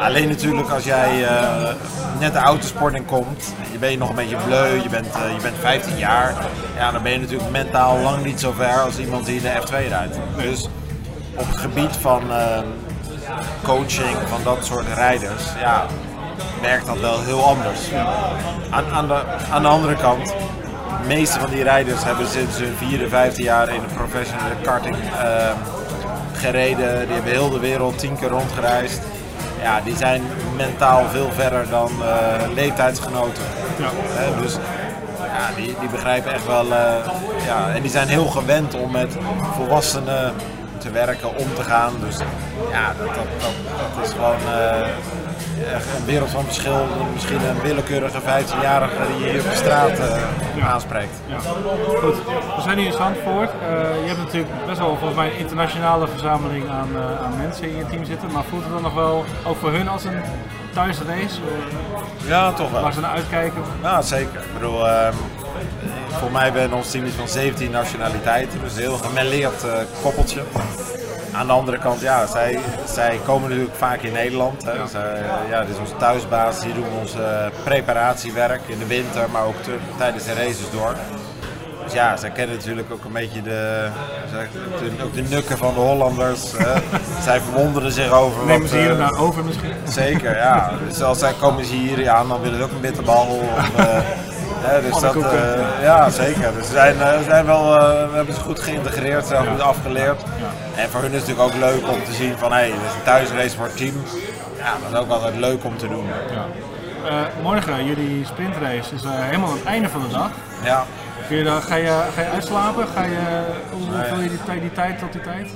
Alleen 0.00 0.28
natuurlijk 0.28 0.70
als 0.70 0.84
jij 0.84 1.24
eh, 1.24 1.74
net 2.20 2.32
de 2.32 2.38
autosport 2.38 2.94
in 2.94 3.04
komt, 3.04 3.54
je 3.72 3.78
bent 3.78 3.98
nog 3.98 4.08
een 4.08 4.14
beetje 4.14 4.36
bleu, 4.46 4.82
je 4.82 4.88
bent, 4.88 5.06
eh, 5.06 5.34
je 5.36 5.42
bent 5.42 5.54
15 5.60 5.96
jaar, 5.98 6.34
ja 6.76 6.90
dan 6.92 7.02
ben 7.02 7.12
je 7.12 7.18
natuurlijk 7.18 7.50
mentaal 7.50 7.98
lang 7.98 8.24
niet 8.24 8.40
zo 8.40 8.52
ver 8.56 8.80
als 8.80 8.98
iemand 8.98 9.26
die 9.26 9.36
in 9.36 9.42
de 9.42 9.52
F2 9.60 9.88
rijdt. 9.88 10.16
Dus 10.36 10.68
op 11.36 11.46
het 11.46 11.58
gebied 11.58 11.96
van 12.00 12.32
eh, 12.32 12.58
coaching 13.62 14.16
van 14.28 14.40
dat 14.44 14.64
soort 14.64 14.86
rijders, 14.94 15.44
ja, 15.60 15.86
werkt 16.60 16.86
dat 16.86 17.00
wel 17.00 17.20
heel 17.22 17.44
anders. 17.44 17.80
Aan, 18.70 18.84
aan, 18.92 19.06
de, 19.06 19.20
aan 19.50 19.62
de 19.62 19.68
andere 19.68 19.96
kant, 19.96 20.26
de 21.02 21.06
meeste 21.06 21.40
van 21.40 21.50
die 21.50 21.62
rijders 21.62 22.04
hebben 22.04 22.26
sinds 22.26 22.58
hun 22.58 22.74
vierde, 22.76 23.08
vijfde 23.08 23.42
jaar 23.42 23.68
in 23.68 23.80
de 23.80 23.94
professionele 23.94 24.54
karting 24.62 24.96
eh, 24.96 25.50
gereden. 26.32 27.06
Die 27.06 27.14
hebben 27.14 27.32
heel 27.32 27.50
de 27.50 27.58
wereld 27.58 27.98
tien 27.98 28.18
keer 28.18 28.28
rondgereisd. 28.28 29.00
Ja, 29.62 29.80
die 29.80 29.96
zijn 29.96 30.22
mentaal 30.56 31.04
veel 31.10 31.30
verder 31.34 31.68
dan 31.70 31.90
eh, 32.02 32.52
leeftijdsgenoten. 32.54 33.42
Ja. 33.78 33.88
Dus 34.42 34.56
ja, 35.18 35.54
die, 35.56 35.74
die 35.80 35.88
begrijpen 35.88 36.32
echt 36.32 36.46
wel. 36.46 36.72
eh, 36.72 36.94
ja, 37.46 37.68
en 37.74 37.82
die 37.82 37.90
zijn 37.90 38.08
heel 38.08 38.26
gewend 38.26 38.74
om 38.74 38.90
met 38.90 39.16
volwassenen 39.54 40.32
te 40.86 40.92
werken, 40.92 41.28
om 41.36 41.54
te 41.54 41.62
gaan. 41.62 41.92
Dus 42.00 42.16
ja, 42.70 42.86
dat, 42.98 43.06
dat, 43.06 43.28
dat, 43.42 43.54
dat 43.94 44.06
is 44.06 44.12
gewoon 44.12 44.42
eh, 44.54 45.74
echt 45.74 45.86
een 45.98 46.04
wereld 46.04 46.30
van 46.30 46.44
verschil. 46.44 46.86
Misschien 47.12 47.42
een 47.48 47.60
willekeurige 47.60 48.20
15-jarige 48.20 48.96
die 49.06 49.24
je 49.24 49.30
hier 49.30 49.40
op 49.40 49.50
de 49.50 49.56
straat 49.56 49.98
eh, 49.98 50.72
aanspreekt. 50.72 51.16
Ja. 51.26 51.38
Goed, 52.02 52.16
we 52.56 52.62
zijn 52.62 52.78
hier 52.78 52.86
in 52.86 52.92
Zandvoort. 52.92 53.50
Eh, 53.50 54.02
je 54.02 54.06
hebt 54.06 54.18
natuurlijk 54.18 54.52
best 54.66 54.78
wel 54.78 54.96
volgens 54.96 55.14
mij 55.14 55.26
een 55.30 55.38
internationale 55.38 56.08
verzameling 56.08 56.68
aan, 56.68 56.88
aan 57.24 57.36
mensen 57.36 57.68
in 57.68 57.76
je 57.76 57.86
team 57.86 58.04
zitten. 58.04 58.32
Maar 58.32 58.44
voelt 58.44 58.62
het 58.62 58.72
dan 58.72 58.82
nog 58.82 58.94
wel 58.94 59.24
ook 59.46 59.56
voor 59.56 59.72
hun 59.72 59.88
als 59.88 60.04
een 60.04 60.20
thuisrace? 60.72 61.40
Ja, 62.26 62.52
toch 62.52 62.70
wel. 62.70 62.82
waar 62.82 62.92
ze 62.92 63.00
naar 63.00 63.10
uitkijken? 63.10 63.62
Ja, 63.82 64.02
zeker. 64.02 64.40
Ik 64.40 64.52
bedoel, 64.54 64.88
ehm, 64.88 65.14
voor 66.18 66.30
mij 66.30 66.52
ben 66.52 66.72
ons 66.72 66.90
team 66.90 67.08
van 67.08 67.28
17 67.28 67.70
nationaliteiten, 67.70 68.60
dus 68.60 68.74
een 68.74 68.80
heel 68.80 68.98
gemêleerd 68.98 69.64
eh, 69.64 69.72
koppeltje. 70.02 70.42
Aan 71.32 71.46
de 71.46 71.52
andere 71.52 71.78
kant, 71.78 72.00
ja, 72.00 72.26
zij, 72.26 72.58
zij 72.84 73.20
komen 73.24 73.48
natuurlijk 73.48 73.76
vaak 73.76 74.00
in 74.02 74.12
Nederland. 74.12 74.64
Hè. 74.64 74.72
Eh, 74.72 75.50
ja, 75.50 75.60
dit 75.60 75.74
is 75.74 75.80
onze 75.80 75.96
thuisbasis, 75.96 76.64
hier 76.64 76.74
doen 76.74 76.84
we 76.84 77.00
ons 77.00 77.14
preparatiewerk 77.64 78.60
in 78.66 78.78
de 78.78 78.86
winter, 78.86 79.30
maar 79.30 79.44
ook 79.44 79.56
tijdens 79.98 80.24
de 80.24 80.32
races 80.32 80.70
door. 80.70 80.94
Dus 81.86 81.94
ja, 81.94 82.16
zij 82.16 82.30
kennen 82.30 82.56
natuurlijk 82.56 82.92
ook 82.92 83.04
een 83.04 83.12
beetje 83.12 83.42
de, 83.42 83.88
ook 85.04 85.14
de 85.14 85.22
nukken 85.22 85.58
van 85.58 85.74
de 85.74 85.80
Hollanders. 85.80 86.52
hè. 86.56 86.74
zij 87.28 87.40
verwonderen 87.40 87.92
zich 87.92 88.12
over 88.12 88.46
Nemen 88.46 88.60
wat, 88.60 88.70
ze 88.70 88.76
hier 88.76 88.90
eh, 88.90 88.98
daar 88.98 89.18
over 89.18 89.44
misschien? 89.44 89.72
Zeker, 89.88 90.36
ja. 90.36 90.72
Dus 90.88 91.02
als 91.02 91.18
zij 91.18 91.32
komen 91.40 91.64
ze 91.64 91.74
hier 91.74 92.08
aan, 92.10 92.28
dan 92.28 92.40
willen 92.40 92.58
ze 92.58 92.64
ook 92.64 92.70
een 92.70 92.80
bitterbal. 92.80 93.26
Of, 93.26 93.70
dus 94.82 95.00
dat, 95.00 95.16
eh, 95.16 95.82
ja, 95.82 96.10
zeker. 96.10 96.52
Dus 96.54 96.70
zijn, 96.70 97.00
eh, 97.00 97.18
zijn 97.28 97.46
wel, 97.46 97.78
eh, 97.78 98.10
we 98.10 98.16
hebben 98.16 98.34
ze 98.34 98.40
goed 98.40 98.60
geïntegreerd, 98.60 99.26
ze 99.26 99.34
hebben 99.34 99.52
goed 99.52 99.62
afgeleerd. 99.62 100.22
En 100.76 100.90
voor 100.90 101.00
hun 101.00 101.12
is 101.12 101.18
het 101.20 101.28
natuurlijk 101.28 101.54
ook 101.54 101.60
leuk 101.60 101.88
om 101.88 102.04
te 102.04 102.12
zien 102.12 102.38
van, 102.38 102.52
hé, 102.52 102.58
hey, 102.58 102.66
dit 102.66 102.76
is 102.76 102.94
een 102.94 103.02
thuisrace 103.04 103.56
voor 103.56 103.66
het 103.66 103.76
team. 103.76 103.94
Ja, 104.56 104.72
dat 104.82 104.92
is 104.92 104.98
ook 104.98 105.10
altijd 105.10 105.36
leuk 105.36 105.64
om 105.64 105.76
te 105.76 105.88
doen. 105.88 106.06
Ja. 106.30 106.44
Morgen, 107.42 107.84
jullie 107.84 108.24
sprintrace, 108.24 108.94
is 108.94 109.02
helemaal 109.04 109.50
aan 109.50 109.56
het 109.56 109.64
einde 109.64 109.88
van 109.88 110.00
de 110.00 110.08
dag. 110.08 110.30
Ja. 110.64 110.84
Kun 111.28 111.36
je, 111.36 111.44
ga, 111.44 111.74
je, 111.74 112.02
ga 112.14 112.20
je 112.20 112.28
uitslapen? 112.34 112.86
Ga 112.94 113.02
je, 113.02 113.18
hoe 113.70 114.04
vul 114.08 114.20
je 114.20 114.28
die, 114.28 114.38
tijd- 114.44 114.60
die 114.60 114.72
tijd 114.72 114.98
tot 114.98 115.12
die 115.12 115.20
tijd? 115.20 115.48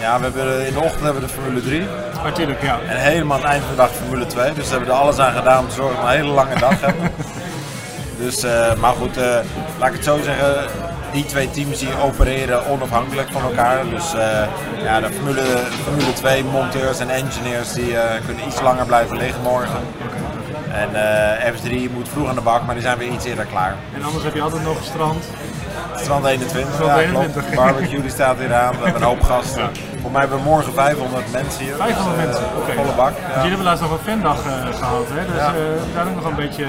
Ja, 0.00 0.16
we 0.18 0.22
hebben, 0.22 0.66
in 0.66 0.72
de 0.72 0.80
ochtend 0.80 1.04
hebben 1.04 1.20
we 1.22 1.26
de 1.26 1.32
Formule 1.32 1.62
3 1.62 1.86
Natuurlijk, 2.24 2.62
ja. 2.62 2.78
en 2.88 2.96
helemaal 2.96 3.36
aan 3.36 3.42
het 3.42 3.50
eind 3.50 3.62
van 3.64 3.70
de 3.74 3.80
dag 3.80 3.90
Formule 3.90 4.26
2. 4.26 4.52
Dus 4.52 4.64
we 4.64 4.70
hebben 4.70 4.88
er 4.88 5.00
alles 5.00 5.18
aan 5.18 5.32
gedaan 5.32 5.58
om 5.58 5.68
te 5.68 5.74
zorgen 5.74 5.96
dat 5.96 6.04
we 6.04 6.10
een 6.10 6.20
hele 6.20 6.32
lange 6.32 6.58
dag 6.58 6.80
hebben. 6.80 7.10
Dus, 8.20 8.42
eh, 8.42 8.74
maar 8.74 8.92
goed, 8.92 9.16
eh, 9.16 9.24
laat 9.78 9.88
ik 9.88 9.94
het 9.94 10.04
zo 10.04 10.18
zeggen. 10.24 10.54
Die 11.12 11.24
twee 11.24 11.50
teams 11.50 11.78
die 11.78 11.88
opereren 12.02 12.66
onafhankelijk 12.66 13.28
van 13.32 13.42
elkaar. 13.42 13.88
Dus 13.90 14.14
eh, 14.14 14.42
ja, 14.84 15.00
de 15.00 15.10
Formule, 15.12 15.42
Formule 15.84 16.12
2 16.12 16.44
monteurs 16.44 16.98
en 16.98 17.10
engineers 17.10 17.72
die 17.72 17.94
kunnen 18.26 18.46
iets 18.46 18.60
langer 18.60 18.86
blijven 18.86 19.16
liggen 19.16 19.42
morgen. 19.42 19.78
En 20.72 20.88
eh, 20.94 21.52
F3 21.52 21.90
moet 21.92 22.08
vroeg 22.08 22.28
aan 22.28 22.34
de 22.34 22.40
bak, 22.40 22.62
maar 22.66 22.74
die 22.74 22.84
zijn 22.84 22.98
weer 22.98 23.08
iets 23.08 23.24
eerder 23.24 23.44
klaar. 23.44 23.74
En 23.96 24.02
anders 24.04 24.24
heb 24.24 24.34
je 24.34 24.42
altijd 24.42 24.62
nog 24.62 24.76
strand. 24.84 25.24
Strand 25.96 26.24
21, 26.26 26.74
Strand 26.74 26.90
ja, 26.90 26.98
21. 27.00 27.42
klopt. 27.42 27.56
Barbecue 27.56 28.00
die 28.00 28.10
staat 28.10 28.38
hier 28.38 28.54
aan, 28.54 28.70
we 28.78 28.82
hebben 28.84 29.02
een 29.02 29.08
hoop 29.08 29.22
gasten. 29.22 29.70
Voor 30.02 30.10
mij 30.10 30.20
hebben 30.20 30.38
we 30.38 30.44
morgen 30.44 30.72
500 30.72 31.32
mensen 31.32 31.64
hier. 31.64 31.74
500 31.76 32.16
Dus, 32.16 32.24
mensen, 32.26 32.44
oké. 32.56 32.72
Volle 32.72 32.92
bak. 32.96 33.08
Dus 33.14 33.22
Ja. 33.26 33.34
jullie 33.34 33.48
hebben 33.48 33.66
laatst 33.66 33.82
nog 33.82 33.92
een 33.92 34.04
fandag 34.10 34.38
eh, 34.46 34.52
gehad, 34.78 35.06
hè? 35.08 35.26
Dus 35.32 35.36
Ja. 35.42 35.52
daar 35.94 36.06
ook 36.08 36.14
nog 36.14 36.24
een 36.24 36.34
beetje 36.44 36.64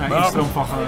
uh, 0.00 0.08
Nou, 0.08 0.22
instroom 0.22 0.48
van, 0.52 0.66
van 0.66 0.78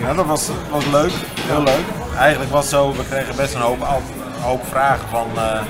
ja. 0.00 0.06
Ja, 0.06 0.14
dat 0.14 0.26
was, 0.26 0.48
was 0.70 0.86
leuk, 0.86 1.12
heel 1.40 1.62
leuk. 1.62 1.84
Eigenlijk 2.18 2.50
was 2.50 2.60
het 2.62 2.70
zo, 2.70 2.92
we 2.92 3.04
kregen 3.04 3.36
best 3.36 3.54
een 3.54 3.60
hoop, 3.60 3.80
een 3.80 4.42
hoop 4.42 4.66
vragen 4.66 5.08
van, 5.08 5.26
eh, 5.36 5.60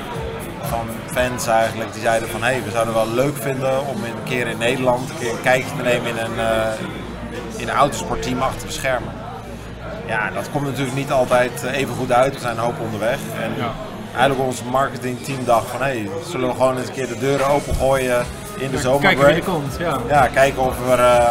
van 0.63 0.87
fans 1.13 1.47
eigenlijk. 1.47 1.93
Die 1.93 2.03
zeiden 2.03 2.29
van, 2.29 2.43
hé, 2.43 2.53
hey, 2.53 2.63
we 2.65 2.71
zouden 2.71 2.95
wel 2.95 3.09
leuk 3.09 3.37
vinden 3.37 3.87
om 3.87 4.05
een 4.05 4.23
keer 4.25 4.47
in 4.47 4.59
Nederland 4.59 5.11
een 5.11 5.19
keer 5.19 5.31
een 5.31 5.41
kijkje 5.43 5.77
te 5.77 5.83
nemen 5.83 6.09
in 6.11 6.17
een, 6.19 6.39
eh, 6.39 6.73
in 7.57 7.69
een 7.69 7.75
autosportteam 7.75 8.43
achter 8.43 8.67
de 8.67 8.73
schermen. 8.73 9.13
Ja, 10.07 10.31
dat 10.31 10.51
komt 10.51 10.65
natuurlijk 10.67 10.97
niet 10.97 11.13
altijd 11.13 11.65
eh, 11.65 11.77
even 11.79 11.95
goed 11.95 12.13
uit, 12.13 12.35
we 12.35 12.41
zijn 12.41 12.57
een 12.57 12.63
hoop 12.65 12.81
onderweg. 12.81 13.19
En 13.43 13.53
Ja. 13.57 13.71
eigenlijk 14.17 14.41
onze 14.49 14.65
marketingteam 14.71 15.45
dacht 15.45 15.67
van, 15.71 15.81
hé, 15.81 15.87
hey, 15.87 16.09
zullen 16.31 16.49
we 16.49 16.55
gewoon 16.55 16.79
eens 16.79 16.89
een 16.89 16.95
keer 16.95 17.09
de 17.09 17.19
deuren 17.19 17.47
opengooien 17.47 18.25
in 18.59 18.71
de 18.71 18.99
Kijken 19.01 19.27
wie 19.27 19.35
er 19.35 19.43
komt, 19.43 19.77
ja. 19.79 19.99
Ja, 20.09 20.27
kijken 20.27 20.63
of 20.63 20.91
er, 20.91 20.99
eh, 20.99 21.31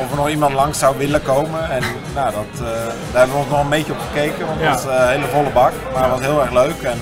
of 0.00 0.10
er 0.10 0.16
nog 0.16 0.28
iemand 0.28 0.54
langs 0.54 0.78
zou 0.78 0.98
willen 0.98 1.22
komen. 1.22 1.70
En 1.70 1.82
nou, 2.14 2.32
dat, 2.32 2.52
eh, 2.54 2.86
daar 3.12 3.20
hebben 3.20 3.36
we 3.36 3.42
ons 3.42 3.50
nog 3.50 3.60
een 3.60 3.68
beetje 3.68 3.92
op 3.92 4.00
gekeken, 4.12 4.46
want 4.46 4.60
het 4.60 4.68
was 4.68 4.86
eh, 4.86 5.00
een 5.00 5.08
hele 5.08 5.26
volle 5.26 5.50
bak. 5.50 5.72
Maar 5.92 6.02
het 6.02 6.10
was 6.10 6.20
heel 6.20 6.40
erg 6.40 6.52
leuk. 6.52 6.82
En 6.82 6.98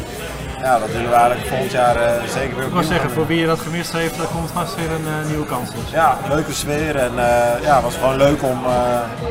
ja, 0.61 0.79
dat 0.79 0.91
willen 0.91 1.11
we 1.11 1.15
eigenlijk 1.15 1.47
volgend 1.49 1.71
jaar 1.71 1.97
eh, 1.97 2.29
zeker 2.39 2.57
weer 2.57 2.81
Ik 2.81 2.87
zeggen, 2.87 3.11
voor 3.11 3.27
wie 3.27 3.41
je 3.41 3.47
dat 3.47 3.59
gemist 3.59 3.93
heeft, 3.93 4.19
daar 4.19 4.27
komt 4.27 4.51
vast 4.51 4.75
weer 4.75 4.91
een 4.91 5.27
nieuwe 5.27 5.47
kans 5.47 5.71
dus. 5.71 5.91
Ja, 5.91 6.19
leuke 6.29 6.53
sfeer. 6.53 6.97
En 6.97 7.13
ja, 7.63 7.75
het 7.75 7.83
was 7.83 7.95
gewoon 7.95 8.17
leuk 8.17 8.43
om, 8.43 8.59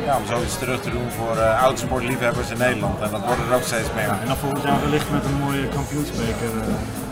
ja, 0.06 0.16
om 0.16 0.26
zoiets 0.26 0.58
terug 0.58 0.80
te 0.80 0.90
doen 0.90 1.08
voor 1.18 1.36
eh 1.36 1.62
autosportliefhebbers 1.62 2.50
in 2.50 2.58
Nederland. 2.58 3.00
En 3.00 3.10
dat 3.10 3.20
wordt 3.24 3.40
er 3.48 3.56
ook 3.56 3.62
steeds 3.62 3.88
meer. 3.94 4.08
En 4.22 4.26
dan 4.26 4.36
volgend 4.36 4.62
jaar 4.62 4.80
wellicht 4.80 5.10
met 5.10 5.24
een 5.24 5.38
mooie 5.44 5.68
kampioensbeker. 5.68 6.50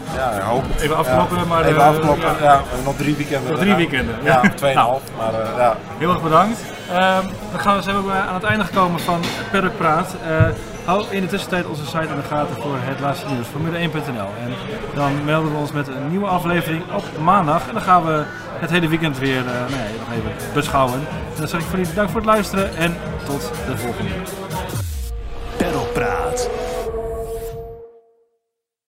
Eh. 0.07 0.15
Ja, 0.15 0.31
ik 0.31 0.43
hoop. 0.43 0.65
Even 0.79 0.97
afkloppen, 0.97 1.49
maar, 1.49 1.65
Even 1.65 1.81
eh, 1.81 1.89
afkloppen, 1.89 2.35
ja. 2.43 2.61
we 2.77 2.83
nog 2.85 2.97
drie 2.97 3.17
weekenden. 3.17 3.51
Nog 3.51 3.61
drie 3.61 3.75
weekenden, 3.75 4.15
Ja, 4.23 4.43
tweeënhalf. 4.55 5.03
Maar 5.17 5.41
eh, 5.41 5.57
ja. 5.59 5.77
Heel 5.99 6.11
erg 6.11 6.23
bedankt. 6.23 6.61
Ehm, 6.91 7.25
dan 7.51 7.61
gaan 7.61 7.77
we, 7.77 7.83
zijn 7.83 7.97
we 7.97 8.03
ook 8.03 8.11
aan 8.11 8.35
het 8.35 8.45
einde 8.45 8.65
gekomen 8.65 9.01
van 9.01 9.21
Paddock 9.51 9.77
Praat. 9.77 10.17
Eh, 10.27 10.47
Hou 10.87 11.05
in 11.11 11.21
de 11.21 11.27
tussentijd 11.27 11.67
onze 11.67 11.85
site 11.85 11.99
in 11.99 12.17
de 12.17 12.23
gaten 12.29 12.57
voor 12.63 12.77
het 12.79 13.01
laatste 13.01 13.27
nieuws, 13.27 13.47
Formule1.nl. 13.47 14.31
En 14.43 14.55
dan 14.95 15.25
melden 15.25 15.53
we 15.53 15.59
ons 15.59 15.73
met 15.73 15.89
een 15.89 16.09
nieuwe 16.11 16.27
aflevering 16.27 16.83
op 16.93 17.05
maandag. 17.23 17.69
En 17.69 17.73
dan 17.73 17.83
gaan 17.83 18.05
we 18.05 18.25
het 18.61 18.71
hele 18.71 18.89
weekend 18.89 19.19
weer 19.19 19.39
uh, 19.39 19.45
nou 19.45 19.71
ja, 19.71 19.99
nog 19.99 20.13
even 20.13 20.55
beschouwen. 20.55 20.95
En 20.95 21.39
dan 21.39 21.49
zeg 21.49 21.61
ik 21.61 21.67
voor 21.67 21.77
jullie 21.77 21.91
bedankt 21.91 22.13
voor 22.13 22.21
het 22.21 22.31
luisteren 22.31 22.77
en 22.77 22.97
tot 23.25 23.51
de 23.67 23.77
volgende. 23.77 24.11